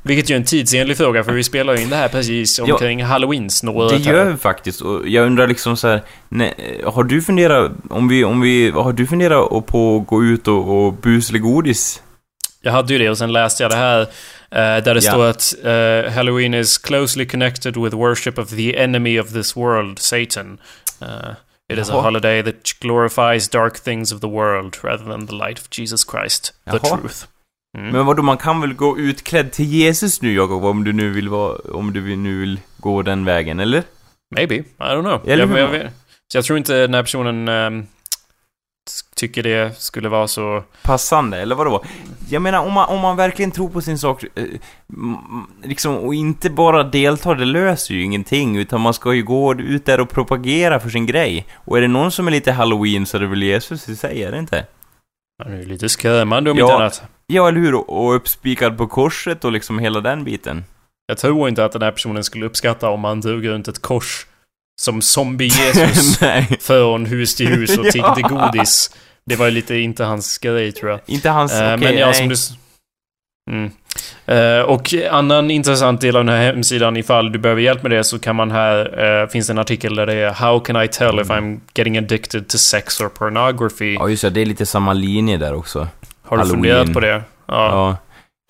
[0.07, 2.73] Vilket ju är en tidsenlig fråga för vi spelar ju in det här precis Ja.
[2.73, 7.23] omkring Halloween-snåret Det gör vi faktiskt, och jag undrar liksom så här, nej, har du
[7.23, 11.39] funderat, om vi, om vi, har du funderat på att gå ut och, och busla
[11.39, 12.03] godis?
[12.63, 14.07] Jag hade ju det och sen läste jag det här eh,
[14.85, 15.11] där det Ja.
[15.13, 19.99] står att eh, Halloween is closely connected with worship of the enemy of this world,
[19.99, 20.59] Satan.
[21.03, 21.09] Eh,
[21.73, 22.03] it is a Jaha.
[22.03, 26.53] holiday that glorifies dark things of the world rather than the light of Jesus Christ,
[26.65, 27.01] the Jaha.
[27.01, 27.27] truth.
[27.75, 27.91] Mm.
[27.91, 31.29] Men vadå, man kan väl gå utklädd till Jesus nu Jakob, om du nu vill
[31.29, 33.83] vara, om du nu vill gå den vägen, eller?
[34.35, 35.29] Maybe, I don't know.
[35.29, 35.91] Eller jag, jag,
[36.33, 37.87] så jag tror inte den här personen ehm,
[39.15, 40.63] tycker det skulle vara så...
[40.83, 41.85] Passande, eller vadå?
[42.31, 44.45] Jag menar, om man, om man verkligen tror på sin sak, eh,
[45.63, 49.87] liksom, och inte bara deltar, det löser ju ingenting, utan man ska ju gå ut
[49.87, 51.47] där och propagera för sin grej.
[51.55, 54.23] Och är det någon som är lite halloween så är det väl Jesus i sig,
[54.23, 54.67] är det inte?
[55.43, 56.65] Han är ju lite skrämmande om Ja.
[56.65, 57.03] inte annat.
[57.27, 57.75] Ja, eller hur?
[57.91, 60.65] Och- uppspikad på korset och liksom hela den biten.
[61.07, 64.27] Jag tror inte att den här personen skulle uppskatta om man drog runt ett kors
[64.81, 66.19] som zombie-Jesus
[66.61, 68.15] från hus till hus och Ja.
[68.15, 68.91] tiggde godis.
[69.27, 71.01] Det var ju lite inte hans grej tror jag.
[71.07, 71.53] inte hans...
[71.53, 72.15] Eh, okej, men ja, nej.
[72.15, 72.35] som du...
[73.51, 73.71] Mm.
[74.27, 78.05] Eh, och annan intressant del av den här hemsidan, ifall du behöver hjälp med det,
[78.05, 79.23] så kan man här...
[79.23, 82.49] eh, finns en artikel där det är How can I tell if I'm getting addicted
[82.49, 83.95] to sex or pornography?
[83.95, 84.31] Ja, just det.
[84.31, 85.79] Det är lite samma linje där också.
[86.23, 86.63] Har du Halloween.
[86.63, 87.13] funderat på det?
[87.13, 87.23] Ja.
[87.47, 87.97] Ja.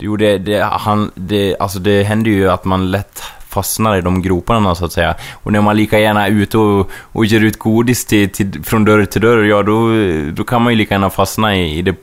[0.03, 4.21] Jo, det, det, han, det, alltså det händer ju att man lätt fastnar i de
[4.21, 5.15] groparna så att säga.
[5.33, 8.85] Och när man lika gärna är ute och, och ger ut godis till, till, från
[8.85, 9.89] dörr till dörr, ja då,
[10.31, 11.95] då kan man ju lika gärna fastna i, i det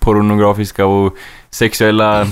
[0.00, 1.16] pornografiska och
[1.50, 2.26] sexuella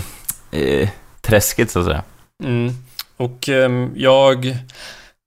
[0.50, 0.88] eh,
[1.20, 2.02] träsket så att säga.
[2.44, 2.72] Mm.
[3.16, 4.56] Och eh, jag...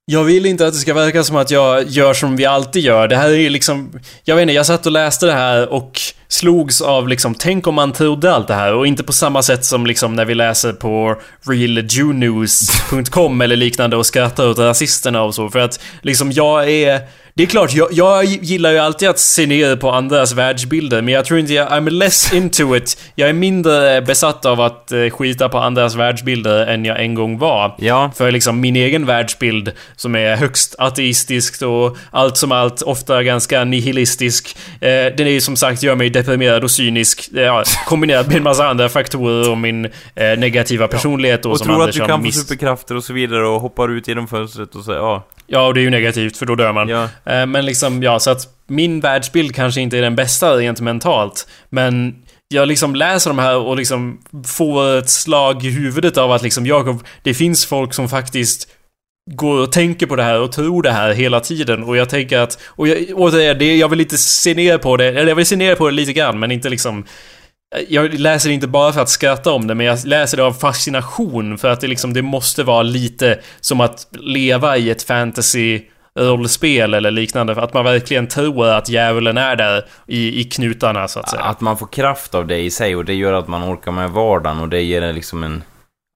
[0.06, 3.08] Jag vill inte att det ska verka som att jag gör som vi alltid gör.
[3.08, 4.00] Det här är ju liksom...
[4.24, 7.76] Jag vet inte, jag satt och läste det här och slogs av liksom, tänk om
[7.76, 10.74] man trodde allt det här och inte på samma sätt som liksom när vi läser
[10.74, 11.16] på
[11.48, 15.50] realjewnews.com eller liknande och skrattar åt rasisterna och så.
[15.50, 17.02] För att liksom jag är...
[17.36, 21.14] Det är klart, jag, jag gillar ju alltid att se ner på andras världsbilder, men
[21.14, 21.68] jag tror inte jag...
[21.68, 23.02] I'm less into it.
[23.16, 27.38] Jag är mindre besatt av att eh, skita på andras världsbilder än jag en gång
[27.38, 27.76] var.
[27.78, 33.24] Ja, För liksom min egen världsbild som är högst ateistisk och allt som allt ofta
[33.24, 34.58] ganska nihilistisk.
[34.74, 37.30] Eh, den är ju som sagt gör mig deprimerad och cynisk.
[37.36, 39.92] Eh, Ja, kombinerat med en massa andra faktorer och min eh,
[40.38, 43.62] negativa personlighet då och som tror att du kan få superkrafter och så vidare och
[43.62, 45.24] hoppar ut genom fönstret och så, ja.
[45.48, 46.90] Ja, och det är ju negativt för då dör man.
[46.90, 50.82] Ja, Eh, Men liksom, ja, så att min världsbild kanske inte är den bästa rent
[50.82, 51.48] mentalt.
[51.70, 52.16] Men
[52.48, 56.66] jag liksom läser de här och liksom får ett slag i huvudet av att liksom,
[56.66, 58.68] Jakob, det finns folk som faktiskt
[59.32, 62.38] går och tänker på det här och tror det här hela tiden och jag tänker
[62.40, 65.46] att, och jag, återigen, det, jag vill inte se ner på det, eller jag vill
[65.46, 67.06] se ner på det lite grann men inte liksom
[67.90, 70.54] jag läser det inte bara för att skratta om det, men jag läser det av
[70.54, 75.82] fascination för att det liksom, det måste vara lite som att leva i ett fantasy
[76.20, 77.54] rollspel eller liknande.
[77.62, 81.44] Att man verkligen tror att djävulen är där i, i knutarna så att säga.
[81.44, 84.10] Att man får kraft av det i sig och det gör att man orkar med
[84.10, 85.64] vardagen och det ger en liksom en...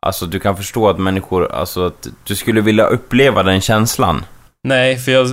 [0.06, 4.26] Alltså du kan förstå att människor, alltså att du skulle vilja uppleva den känslan.
[4.64, 5.28] Nej, för jag...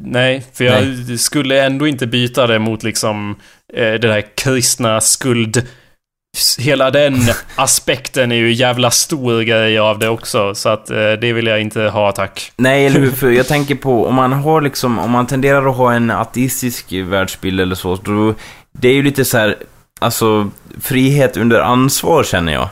[0.00, 3.36] Nej, för jag skulle ändå inte byta det mot liksom
[3.74, 5.68] det där kristna skuld...
[6.58, 7.20] hela den
[7.54, 10.54] aspekten är ju jävla stor grej av det också.
[10.54, 12.52] Så att eh, det vill jag inte ha, tack.
[12.56, 13.10] Nej, eller hur?
[13.20, 16.92] För jag tänker på om man har liksom, om man tenderar att ha en ateistisk
[16.92, 18.34] världsbild eller så, då,
[18.72, 19.56] det är ju lite så här,
[20.00, 20.50] alltså,
[20.80, 22.68] frihet under ansvar känner jag.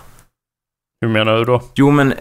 [1.03, 1.63] Hur menar du då?
[1.75, 2.15] Jo, men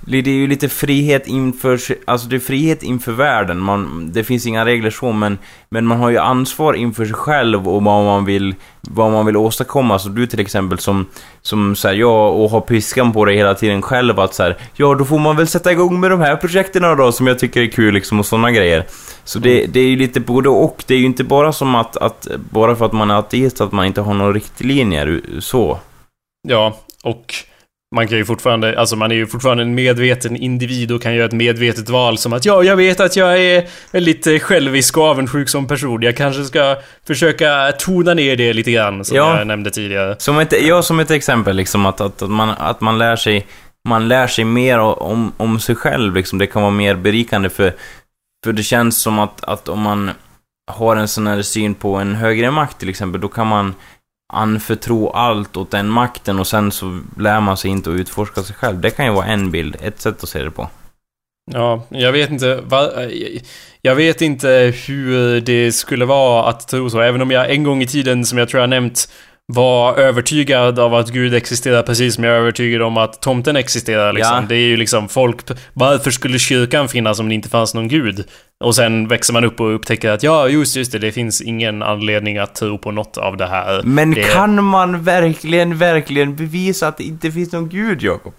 [0.00, 3.58] det är ju lite frihet inför, alltså det är frihet inför världen.
[3.58, 7.68] Man, det finns inga regler så, men, men man har ju ansvar inför sig själv
[7.68, 9.98] och vad man vill, vad man vill åstadkomma.
[9.98, 11.06] Så du till exempel som,
[11.42, 14.56] som så här, ja, och har piskan på dig hela tiden själv att så här,
[14.74, 17.62] ja, då får man väl sätta igång med de här projekten då som jag tycker
[17.62, 18.86] är kul liksom och sådana grejer.
[19.24, 19.70] Så det, mm.
[19.72, 20.84] det är ju lite både och.
[20.86, 23.72] Det är ju inte bara som att, att bara för att man är ateist att
[23.72, 25.78] man inte har några riktlinjer så.
[26.48, 27.34] Ja, och
[27.96, 31.26] man kan ju fortfarande, alltså man är ju fortfarande en medveten individ och kan göra
[31.26, 35.04] ett medvetet val som att ja, jag vet att jag är väldigt eh, självisk och
[35.04, 36.02] avundsjuk som person.
[36.02, 36.76] Jag kanske ska
[37.06, 39.38] försöka tona ner det lite grann, som ja.
[39.38, 40.16] jag nämnde tidigare.
[40.18, 43.46] Som ett, ja, som ett exempel liksom att, att, att, man, att man lär sig
[43.88, 46.38] man lär sig mer om, om sig själv liksom.
[46.38, 47.72] Det kan vara mer berikande för,
[48.44, 50.10] för det känns som att, att om man
[50.70, 53.74] har en sån här syn på en högre makt till exempel, då kan man
[54.32, 58.56] anförtro allt åt den makten och sen så lär man sig inte att utforska sig
[58.56, 58.80] själv.
[58.80, 60.68] Det kan ju vara en bild, ett sätt att se det på.
[61.52, 62.90] Ja, jag vet inte va,
[63.82, 67.82] Jag vet inte hur det skulle vara att tro så, även om jag en gång
[67.82, 69.08] i tiden, som jag tror jag nämnt,
[69.52, 74.12] var övertygad av att Gud existerar precis som jag är övertygad om att tomten existerar
[74.12, 74.34] liksom.
[74.34, 74.44] Ja.
[74.48, 75.36] Det är ju liksom folk...
[75.72, 78.24] Varför skulle kyrkan finnas om det inte fanns någon Gud?
[78.64, 81.82] Och sen växer man upp och upptäcker att ja, just, just det, det finns ingen
[81.82, 83.82] anledning att tro på något av det här.
[83.82, 84.22] Men det...
[84.22, 88.34] kan man verkligen, verkligen bevisa att det inte finns någon Gud, Jakob?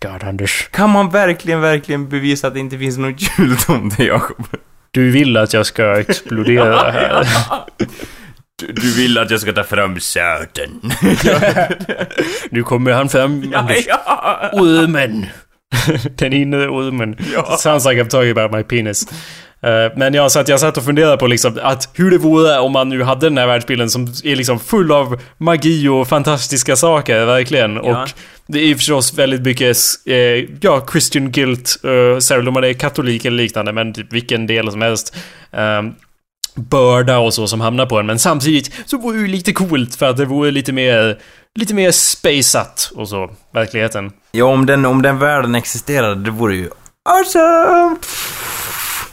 [0.00, 0.68] God, Anders.
[0.72, 4.46] Kan man verkligen, verkligen bevisa att det inte finns någon jultomte, Jakob?
[4.90, 7.26] Du vill att jag ska explodera här.
[8.58, 10.80] Du, vill att jag ska ta fram söten.
[12.50, 13.86] nu kommer han fram, Anders.
[13.86, 15.26] Ja, Ormen.
[16.16, 17.16] Den inre ormen.
[17.32, 17.56] Ja.
[17.56, 19.06] Sounds like I'm talking about my penis.
[19.66, 22.72] Uh, men jag satt, jag satt och funderade på liksom att hur det vore om
[22.72, 27.24] man nu hade den här världsbilden som är liksom full av magi och fantastiska saker,
[27.24, 27.74] verkligen.
[27.74, 28.02] Ja.
[28.02, 28.10] Och
[28.46, 30.14] det är förstås väldigt mycket, eh,
[30.60, 34.70] ja, Christian guilt, uh, särskilt om man är katolik eller liknande, men typ vilken del
[34.70, 35.16] som helst.
[35.50, 35.94] Um,
[36.58, 38.06] börda och så som hamnar på en.
[38.06, 41.18] Men samtidigt så vore det ju lite coolt för att det vore lite mer,
[41.58, 44.12] lite mer spaceat och så, verkligheten.
[44.32, 46.68] Ja, om den, om den världen existerade, det vore ju
[47.04, 47.96] awesome!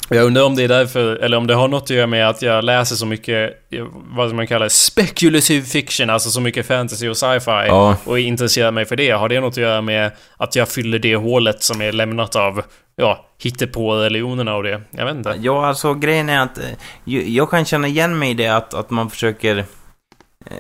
[0.10, 2.42] Jag undrar om det är därför, eller om det har något att göra med att
[2.42, 3.54] jag läser så mycket,
[3.94, 7.68] vad man kallar speculative fiction, alltså så mycket fantasy och sci-fi.
[7.68, 7.98] Ja.
[8.06, 9.12] Och intresserar mig för det.
[9.12, 12.62] Har det något att göra med att jag fyller det hålet som är lämnat av,
[12.96, 13.26] ja,
[13.74, 14.82] på religionerna och det?
[14.92, 15.36] Jag vet inte.
[15.42, 18.90] Ja, alltså grejen är att eh, jag kan känna igen mig i det att, att
[18.90, 19.66] man försöker eh,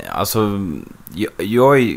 [0.09, 0.59] Alltså,
[1.13, 1.93] jag, jag,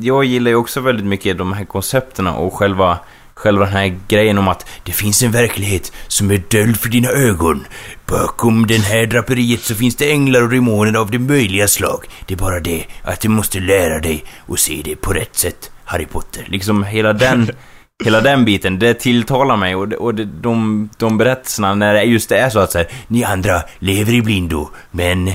[0.00, 2.98] jag gillar ju också väldigt mycket de här koncepterna och själva
[3.40, 7.08] själva den här grejen om att det finns en verklighet som är döljd för dina
[7.08, 7.66] ögon.
[8.06, 12.04] Bakom den här draperiet så finns det änglar och demoner av det möjliga slag.
[12.26, 15.70] Det är bara det att du måste lära dig och se det på rätt sätt,
[15.84, 16.44] Harry Potter.
[16.48, 17.50] Liksom hela den...
[18.04, 22.38] Hela den biten, det tilltalar mig och, och de, de berättelserna när det just det
[22.38, 25.34] är så att så här, ni andra lever i blindo, men eh,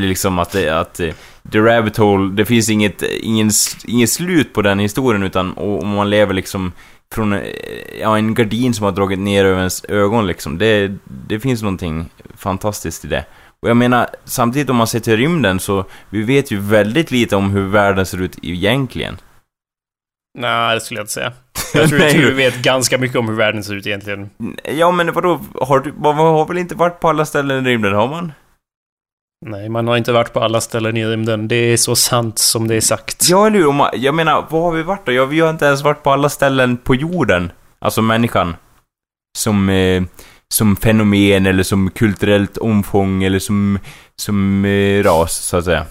[0.00, 1.14] liksom att, att eh,
[1.52, 3.50] The Rabbit Hole, det finns inget, ingen,
[3.86, 6.72] inget slut på den historien utan och, man lever liksom
[7.12, 7.42] från eh,
[8.00, 10.58] ja, en gardin som har dragit ner över ens ögon liksom.
[10.58, 13.24] Det, det finns någonting fantastiskt i det.
[13.62, 17.36] Och jag menar, samtidigt om man ser till rymden så, vi vet ju väldigt lite
[17.36, 19.16] om hur världen ser ut egentligen.
[20.38, 21.32] Nej, det skulle jag inte säga.
[21.74, 24.30] Jag tror, att du vet ganska mycket om hur världen ser ut egentligen.
[24.64, 25.40] Ja, men vadå?
[25.60, 28.32] Har du, man har väl inte varit på alla ställen i rymden, har man?
[29.46, 31.48] Nej, man har inte varit på alla ställen i rymden.
[31.48, 33.28] Det är så sant som det är sagt.
[33.28, 33.98] Ja, eller hur?
[34.04, 35.12] Jag menar, vad har vi varit då?
[35.12, 37.52] Ja, vi har inte ens varit på alla ställen på jorden.
[37.78, 38.56] Alltså människan.
[39.38, 40.02] Som, eh,
[40.54, 43.78] som fenomen eller som kulturellt omfång eller som,
[44.16, 45.86] som eh, ras, så att säga.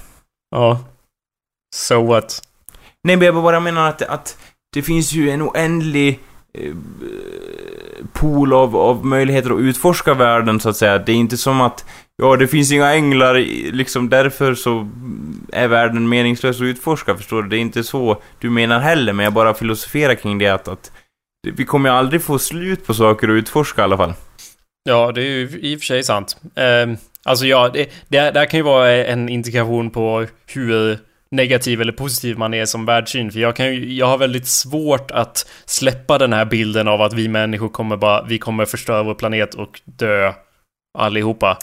[0.56, 0.80] Ja.
[1.76, 2.42] So what?
[3.04, 4.38] Nej, men jag bara menar att, att
[4.74, 6.20] det finns ju en oändlig
[6.60, 6.74] Eh,
[8.14, 10.98] pool av, av möjligheter att utforska världen, så att säga.
[10.98, 11.86] Det är inte som att
[12.16, 13.36] Ja, det finns inga änglar,
[13.72, 14.90] liksom därför så
[15.54, 17.50] är världen meningslös att utforska, förstår du?
[17.50, 20.92] Det är inte så du menar heller, men jag bara filosoferar kring det att, att
[21.54, 24.14] vi kommer ju aldrig få slut på saker att utforska i alla fall.
[24.84, 26.38] Ja, det är ju i och för sig sant.
[26.56, 30.98] Eh, alltså ja, det, det, det här kan ju vara en indikation på hur
[31.34, 33.32] negativ eller positiv man är som världssyn.
[33.32, 37.14] För jag, kan ju, jag har väldigt svårt att släppa den här bilden av att
[37.14, 40.34] vi människor kommer bara, vi kommer förstöra vår planet och dö
[40.98, 41.58] allihopa.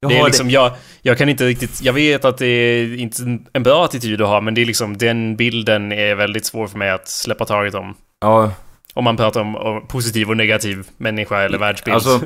[0.00, 0.72] Jag det är liksom, jag,
[1.02, 4.40] jag kan inte riktigt, jag vet att det är inte en bra attityd att ha,
[4.40, 7.94] men det är liksom, den bilden är väldigt svår för mig att släppa taget om.
[8.20, 8.52] Ja,
[8.96, 11.94] Om man pratar om, om positiv och negativ människa eller världsbild.
[11.94, 12.20] Alltså,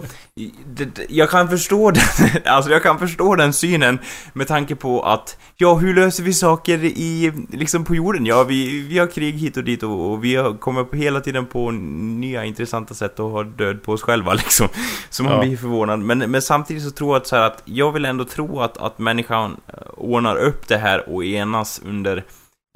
[0.67, 2.03] det, jag kan förstå den,
[2.45, 3.99] alltså jag kan förstå den synen
[4.33, 8.27] med tanke på att, ja, hur löser vi saker i, liksom på jorden?
[8.27, 11.21] Ja, vi, vi har krig hit och dit och, och vi har, kommer på hela
[11.21, 14.69] tiden på nya intressanta sätt att ha död på oss själva liksom.
[15.11, 15.41] Så man Ja.
[15.41, 15.99] blir förvånad.
[16.01, 18.77] Men, men samtidigt så tror jag att, så här, att jag vill ändå tro att,
[18.77, 22.25] att människan eh, ordnar upp det här och enas under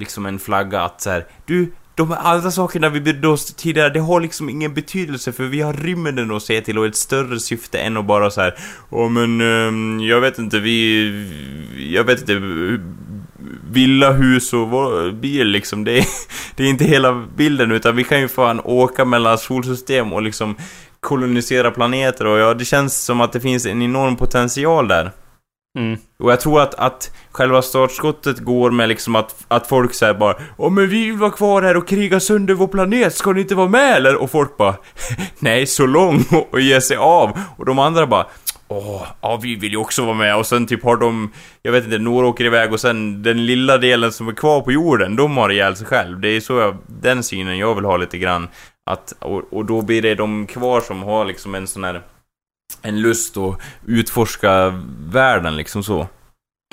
[0.03, 3.91] liksom en flagga att så här, du, de här andra sakerna vi brydde oss tidigare,
[3.91, 7.41] det har liksom ingen betydelse för vi har rymden att se till och ett större
[7.41, 8.55] syfte än att bara så här,
[8.91, 11.11] åh men, ehm, jag vet inte, vi,
[11.93, 12.41] jag vet inte,
[13.71, 16.07] villa, hus och bil liksom, det är,
[16.57, 20.57] det är inte hela bilden utan vi kan ju fan åka mellan solsystem och liksom
[21.01, 25.11] kolonisera planeter och ja, det känns som att det finns en enorm potential där
[25.79, 25.99] mm.
[26.19, 30.37] Och jag tror att, att själva startskottet går med liksom att, att folk säger bara
[30.57, 33.55] Åh men vi vill vara kvar här och kriga sönder vår planet, ska ni inte
[33.55, 34.17] vara med eller?
[34.17, 34.75] Och folk bara
[35.39, 37.39] Nej, så lång och ger sig av.
[37.57, 38.27] Och de andra bara
[38.69, 41.85] Åh, ja vi vill ju också vara med och sen typ har de Jag vet
[41.85, 45.37] inte, några åker iväg och sen den lilla delen som är kvar på jorden, de
[45.37, 46.21] har ihjäl sig själv.
[46.21, 48.49] Det är så jag, den synen jag vill ha lite grann.
[48.91, 52.03] Att, och, och då blir det de kvar som har liksom en sån här
[52.83, 56.09] en lust att utforska världen liksom så.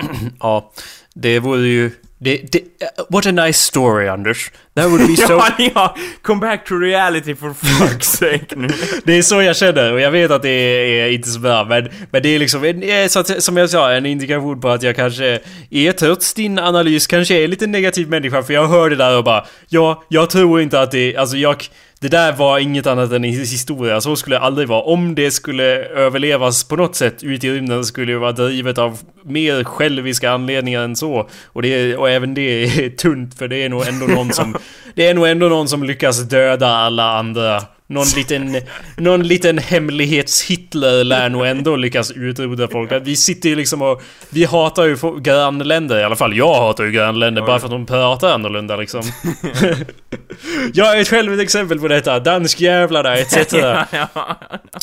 [0.40, 0.72] Ja,
[1.14, 1.90] det vore ju...
[2.18, 2.62] Det, det,
[3.10, 4.50] what a nice story, Anders.
[4.74, 5.32] That would be so...
[5.32, 5.96] Ja, ja!
[6.22, 8.68] Come back to reality for fuck's sake nu.
[9.04, 11.64] Det är så jag känner och jag vet att det är, är inte så bra
[11.64, 14.68] men, men det är liksom en, eh, så att, som jag sa en indikation på
[14.68, 15.40] att jag kanske
[15.70, 19.24] är trots din analys kanske är lite negativ människa för jag hör det där och
[19.24, 21.68] bara Ja, jag tror inte att det, alltså jag
[22.02, 24.82] det där var inget annat än his- historia, så skulle det aldrig vara.
[24.82, 28.98] Om det skulle överlevas på något sätt ute i rymden skulle det vara drivet av
[29.24, 31.28] mer själviska anledningar än så.
[31.46, 34.56] Och, det, och även det är tunt för det är nog ändå någon som...
[34.94, 37.62] Det är nog ändå någon som lyckas döda alla andra.
[37.92, 38.56] Någon liten,
[38.96, 42.92] någon liten hemlighets-Hitler lär nog ändå lyckas utrota folk.
[43.02, 44.02] Vi sitter ju liksom och...
[44.30, 47.86] Vi hatar ju grannländer, i alla fall jag hatar ju grannländer bara för att de
[47.86, 49.02] pratar annorlunda liksom.
[50.72, 52.20] jag är själv ett exempel på detta.
[52.20, 53.36] Danskjävlarna etc.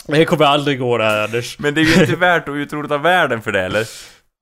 [0.08, 1.60] Det kommer aldrig gå det här Anders.
[1.60, 3.86] Men det är ju inte värt att utrota världen för det, eller?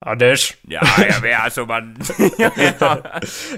[0.06, 0.56] Anders?
[0.62, 1.96] Ja, jag vet alltså man...
[2.38, 2.50] ja.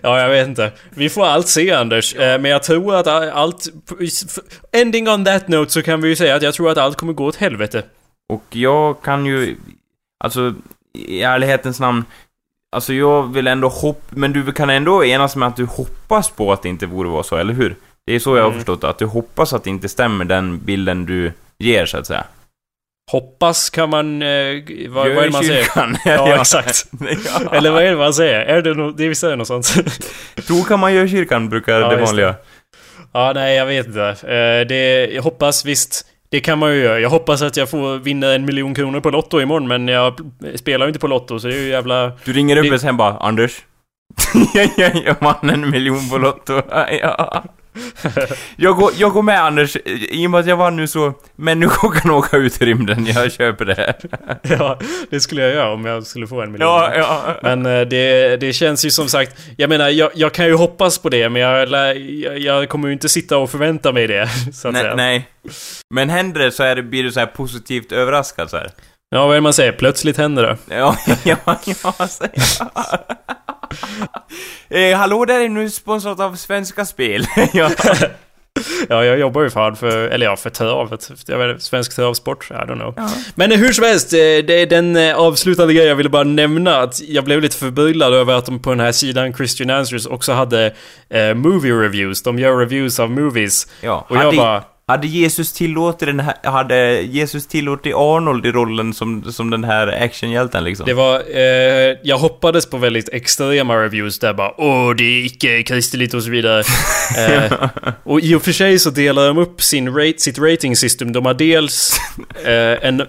[0.03, 0.73] Ja, jag vet inte.
[0.91, 2.15] Vi får allt se Anders.
[2.15, 3.69] Eh, Men jag tror att allt...
[4.73, 7.13] Ending on that note så kan vi ju säga att jag tror att allt kommer
[7.13, 7.83] gå åt helvete.
[8.29, 9.57] Och jag kan ju...
[10.25, 10.55] Alltså,
[10.95, 12.05] i ärlighetens namn...
[12.73, 14.07] Alltså jag vill ändå hoppa...
[14.11, 17.23] Men du kan ändå enas med att du hoppas på att det inte borde vara
[17.23, 17.77] så, eller hur?
[18.07, 18.59] Det är så jag har Mm.
[18.61, 22.25] förstått att du hoppas att det inte stämmer den bilden du ger, så att säga.
[23.11, 24.23] Hoppas kan man...
[24.23, 25.63] Eh, vad, Gör vad är det man säger?
[25.65, 25.97] kyrkan.
[26.05, 26.85] Ja, exakt.
[27.25, 27.53] ja.
[27.57, 28.41] Eller vad är det man säger?
[28.41, 29.75] Är det, no, det visst är det något sånt?
[30.47, 32.35] Tro kan man göra i kyrkan, brukar Ja, det vanliga.
[33.13, 34.03] ja, nej, jag vet inte.
[34.23, 36.07] Eh, det, jag hoppas visst.
[36.29, 37.01] Det kan man ju göra.
[37.01, 40.15] Jag hoppas att jag får vinna en miljon kronor på Lotto imorgon, men jag
[40.55, 42.13] spelar ju inte på Lotto, så det är ju jävla...
[42.25, 43.53] Du ringer upp Det- och sen bara Anders?
[44.55, 46.63] ja, ja, jag vann en miljon på Lotto.
[47.01, 47.45] ja.
[48.57, 51.15] Jag, går, jag går med Anders, i och med att jag vann nu så...
[51.37, 53.75] Människor kan åka ut i rymden, jag köper det.
[53.75, 53.95] här.
[54.59, 54.79] ja,
[55.11, 56.69] det skulle jag göra om jag skulle få en miljon.
[56.69, 57.37] ja, ja.
[57.43, 60.99] Men eh, det, det känns ju som sagt, jag menar jag, jag kan ju hoppas
[60.99, 64.29] på det men jag, jag, jag kommer ju inte sitta och förvänta mig det.
[64.53, 64.95] Så att nej, säga.
[64.95, 65.29] nej.
[65.95, 68.71] Men händer det så är det, blir du så här positivt överraskad så här.
[69.11, 69.73] Ja, vad är det man säger?
[69.73, 70.77] Plötsligt händer det.
[70.77, 71.37] Ja, ja,
[71.83, 72.43] ja, säger.
[74.69, 77.27] eh, hallå där är nu sponsrat av Svenska Spel.
[77.53, 77.71] ja.
[78.89, 81.11] Ja, jag jobbar ju fan för, eller ja, för travet.
[81.27, 82.95] Jag vet inte, svensk travsport, I don't know.
[82.97, 83.11] Ja.
[83.35, 86.77] Men hur som helst, eh, det är den eh, avslutande grejen jag ville bara nämna
[86.77, 90.33] att jag blev lite förbryllad över att de på den här sidan Christian Answers också
[90.33, 90.75] hade
[91.11, 92.23] eh, movie reviews.
[92.23, 93.67] De gör reviews av movies.
[93.81, 94.07] ja.
[94.09, 94.63] Och jag bara...
[94.91, 100.05] hade Jesus tillåtit den här, hade Jesus tillåtit Arnold i rollen som, som den här
[100.05, 100.87] actionhjälten liksom?
[100.87, 106.15] Det var, eh, jag hoppades på väldigt extrema reviews där bara Åh, det är icke-kristeligt
[106.15, 106.65] och så vidare.
[107.19, 107.69] eh,
[108.03, 111.13] och i och för sig så delar de upp sin rate, sitt rating system.
[111.13, 112.01] De har dels
[112.45, 113.03] eh, en,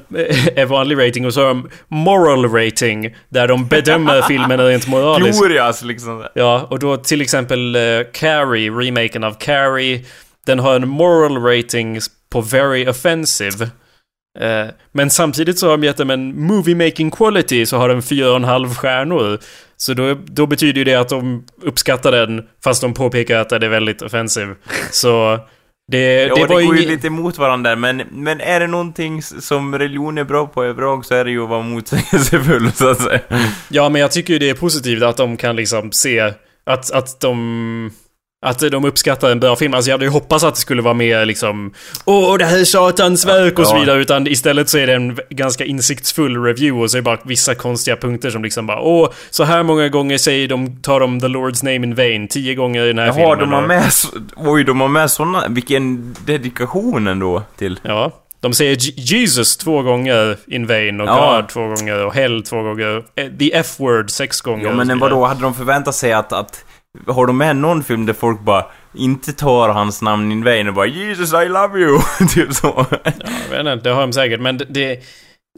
[0.56, 3.16] en vanlig rating och så har de moral rating.
[3.30, 5.40] Där de bedömer filmen rent moraliskt.
[5.40, 6.26] Glorias liksom.
[6.34, 10.06] Ja, och då till exempel uh, Carrie, remaken av Carrie.
[10.46, 13.70] Den har en moral rating på very offensive.
[14.40, 18.02] Eh, men samtidigt så har de gett dem en movie making quality så har den
[18.02, 19.40] 4,5 stjärnor.
[19.78, 23.64] Så då, då betyder ju det att de uppskattar den fast de påpekar att den
[23.64, 24.56] är väldigt offensive.
[24.92, 25.40] Så
[25.92, 29.22] Det, Ja, det det, går ju lite emot varandra där, men, men är det någonting
[29.24, 33.02] som religion är bra på överlag så är det ju att vara motsägelsefull, så att
[33.02, 33.20] säga.
[33.70, 36.34] Ja, men jag tycker ju det är positivt att de kan liksom se
[36.66, 37.92] att, att de...
[38.46, 39.74] Att de uppskattar en bra film.
[39.74, 41.74] Alltså jag hade ju hoppats att det skulle vara mer liksom
[42.06, 44.02] Åh, det här är satans verk och så vidare.
[44.02, 47.56] Utan istället så är det en ganska insiktsfull review och så är det bara vissa
[47.56, 51.28] konstiga punkter som liksom bara Åh, så här många gånger säger de, tar de the
[51.28, 52.28] Lord's name in vain.
[52.28, 53.40] Tio gånger i den här Jaha, filmen.
[53.40, 57.80] de har med, så- oj, de har med såna, vilken dedikation ändå till.
[57.84, 58.12] Ja.
[58.40, 61.36] De säger Jesus två gånger in vain och Ja.
[61.36, 63.04] God två gånger och Hell två gånger.
[63.16, 64.66] eh, The F-word sex gånger.
[64.66, 66.64] Ja, men vadå, hade de förväntat sig att, att
[67.08, 70.74] har de med någon film där folk bara inte tar hans namn in vain och
[70.74, 72.00] bara Jesus I love you,
[72.34, 72.86] typ så.
[72.92, 72.98] Ja,
[73.52, 75.00] jag vet inte, det har de säkert, men det...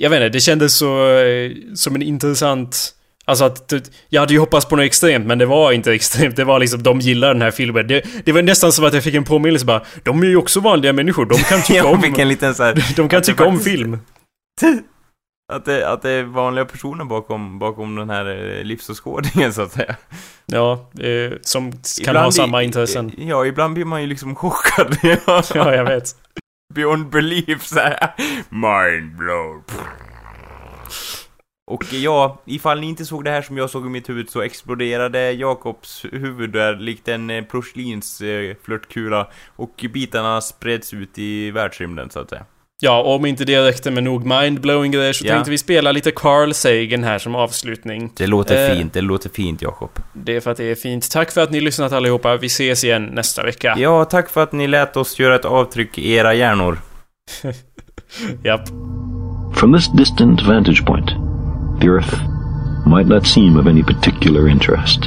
[0.01, 1.09] jag vet inte, det kändes så...
[1.17, 2.89] eh, Som en intressant...
[3.25, 3.73] Alltså att...
[4.09, 6.36] Jag hade ju hoppats på något extremt, men det var inte extremt.
[6.36, 7.88] Det var liksom, de gillar den här filmen.
[7.88, 9.81] Det, det var nästan som att jag fick en påminnelse bara...
[10.03, 12.01] De är ju också vanliga människor, de kan tycka Jag om...
[12.01, 13.97] fick en liten så här, De kan tycka om faktiskt- film.
[15.52, 19.72] Att det, att det är vanliga personer bakom, bakom den här eh, livsåskådningen så att
[19.72, 19.96] säga.
[20.46, 23.12] Ja, eh, som kan Ibland ha samma intressen.
[23.18, 24.98] Ja, ibland blir man ju liksom chockad.
[25.54, 26.16] Ja, jag vet.
[26.74, 28.14] Beyond belief så här.
[28.50, 29.64] Mind blown.
[31.66, 34.41] Och ja, ifall ni inte såg det här som jag såg i mitt huvud så
[34.41, 41.52] exploderade Jakobs huvud där likt en eh, porslins eh, flörtkula och bitarna spreds ut i
[41.52, 42.46] världsrymden så att säga.
[42.86, 45.34] Ja, och om inte det räckte med nog mindblowing grejer så Ja.
[45.34, 48.11] tänkte vi spela lite Carl Sagan här som avslutning.
[48.17, 48.75] Det låter Eh.
[48.77, 49.89] fint, det låter fint Jakob.
[50.13, 51.11] Det är för att det är fint.
[51.11, 52.38] Tack för att ni lyssnat allihopa.
[52.38, 53.75] Vi ses igen nästa vecka.
[53.77, 56.77] Ja, tack för att ni lät oss göra ett avtryck i era hjärnor.
[58.43, 58.67] Japp.
[59.55, 61.07] From this distant vantage point,
[61.81, 62.15] the Earth
[62.88, 64.99] might not seem of any particular interest.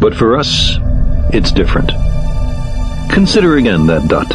[0.00, 0.78] But for us,
[1.32, 1.90] it's different.
[3.14, 4.34] Consider again that dot.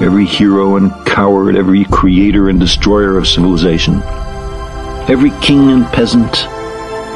[0.00, 4.02] every hero and coward, every creator and destroyer of civilization.
[5.08, 6.46] Every king and peasant,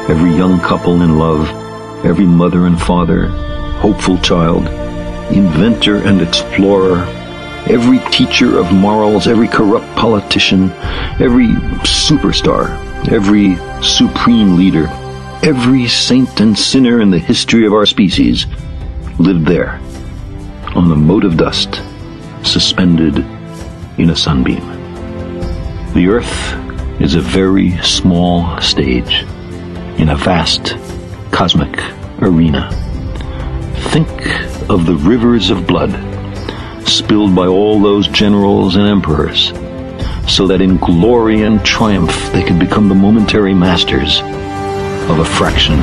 [0.09, 1.49] every young couple in love,
[2.05, 3.29] every mother and father,
[3.81, 4.67] hopeful child,
[5.33, 7.05] inventor and explorer,
[7.69, 10.71] every teacher of morals, every corrupt politician,
[11.21, 11.49] every
[11.85, 12.69] superstar,
[13.11, 14.87] every supreme leader,
[15.43, 18.47] every saint and sinner in the history of our species
[19.19, 19.81] lived there,
[20.75, 21.83] on a mote of dust,
[22.45, 23.19] suspended
[23.99, 24.61] in a sunbeam.
[25.95, 29.23] The earth is a very small stage
[29.99, 30.77] in a vast
[31.33, 31.79] cosmic
[32.21, 32.71] arena.
[33.91, 34.09] Think
[34.71, 35.91] of the rivers of blood
[36.87, 39.49] spilled by all those generals and emperors,
[40.31, 44.21] so that in glory and triumph they could become the momentary masters
[45.11, 45.81] of a fraction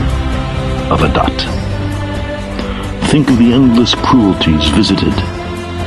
[0.91, 1.35] of a dot.
[3.09, 5.13] Think of the endless cruelties visited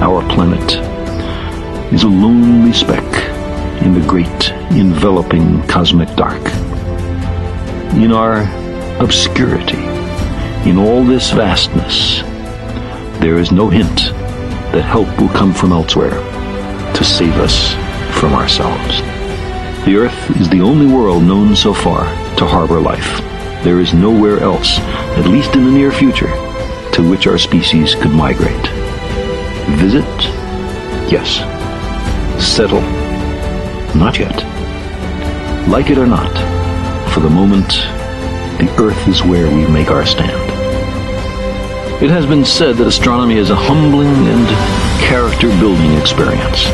[0.00, 0.74] Our planet
[1.92, 3.02] is a lonely speck
[3.82, 6.40] in the great enveloping cosmic dark.
[7.94, 8.42] In our
[9.02, 9.82] obscurity,
[10.70, 12.20] in all this vastness,
[13.18, 14.12] there is no hint
[14.70, 16.20] that help will come from elsewhere
[16.94, 17.74] to save us
[18.20, 19.00] from ourselves.
[19.84, 22.04] The Earth is the only world known so far
[22.36, 23.18] to harbor life.
[23.64, 24.78] There is nowhere else,
[25.18, 26.32] at least in the near future,
[26.92, 28.87] to which our species could migrate.
[29.78, 30.04] Visit?
[31.08, 31.38] Yes.
[32.44, 32.80] Settle?
[33.96, 34.36] Not yet.
[35.68, 36.32] Like it or not,
[37.14, 37.68] for the moment,
[38.58, 40.50] the Earth is where we make our stand.
[42.02, 44.48] It has been said that astronomy is a humbling and
[45.00, 46.64] character building experience.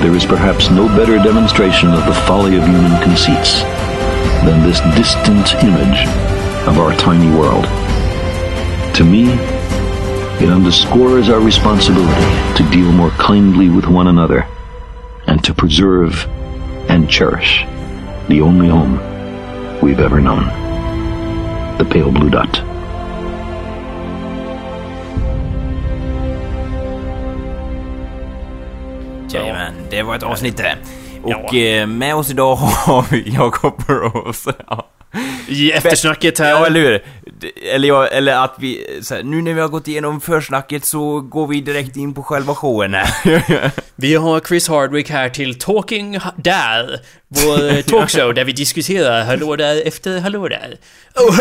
[0.00, 3.62] There is perhaps no better demonstration of the folly of human conceits
[4.46, 6.06] than this distant image
[6.68, 7.64] of our tiny world.
[8.94, 9.59] To me,
[10.40, 12.24] It underscores our responsibility
[12.56, 14.46] to deal more kindly with one another
[15.26, 16.26] and to preserve
[16.88, 17.66] and cherish
[18.28, 18.98] the only home
[19.82, 20.44] we've ever known.
[21.76, 22.62] The pale blue dot.
[29.32, 30.76] Jajamän, det var ett avsnitt det.
[31.22, 34.54] Och eh, med oss idag har vi Jakob Rose.
[34.68, 34.86] Ja.
[35.48, 36.50] I eftersnacket här.
[36.50, 37.02] Ja, eller hur?
[37.62, 41.20] Eller, ja, eller att vi, så här, nu när vi har gått igenom försnacket så
[41.20, 43.70] går vi direkt in på själva showen här.
[43.96, 49.86] Vi har Chris Hardwick här till Talking Där, vår talkshow där vi diskuterar Hallå där
[49.86, 50.76] efter Hallå där.
[51.16, 51.36] Oh,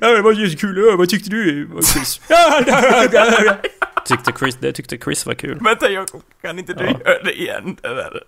[0.00, 1.68] det var jättekul, vad tyckte du?
[1.94, 2.20] Chris?
[4.06, 5.58] tyckte Chris, det tyckte Chris var kul.
[5.60, 6.90] Vänta Jakob, kan inte du Ja.
[6.90, 7.76] göra det igen?
[7.82, 8.20] Det?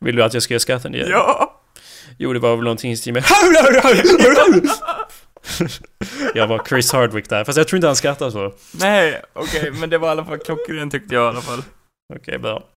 [0.00, 1.08] Vill du att jag ska göra skatten igen?
[1.10, 1.54] Ja!
[2.18, 3.24] Jo, det var väl någonting i stil med
[6.34, 8.54] Jag var Chris Hardwick där, fast jag tror inte han skrattar så.
[8.80, 11.62] Nej, okej, men det var i alla fall klockrent tyckte jag i alla fall.
[12.16, 12.62] Okej, bra.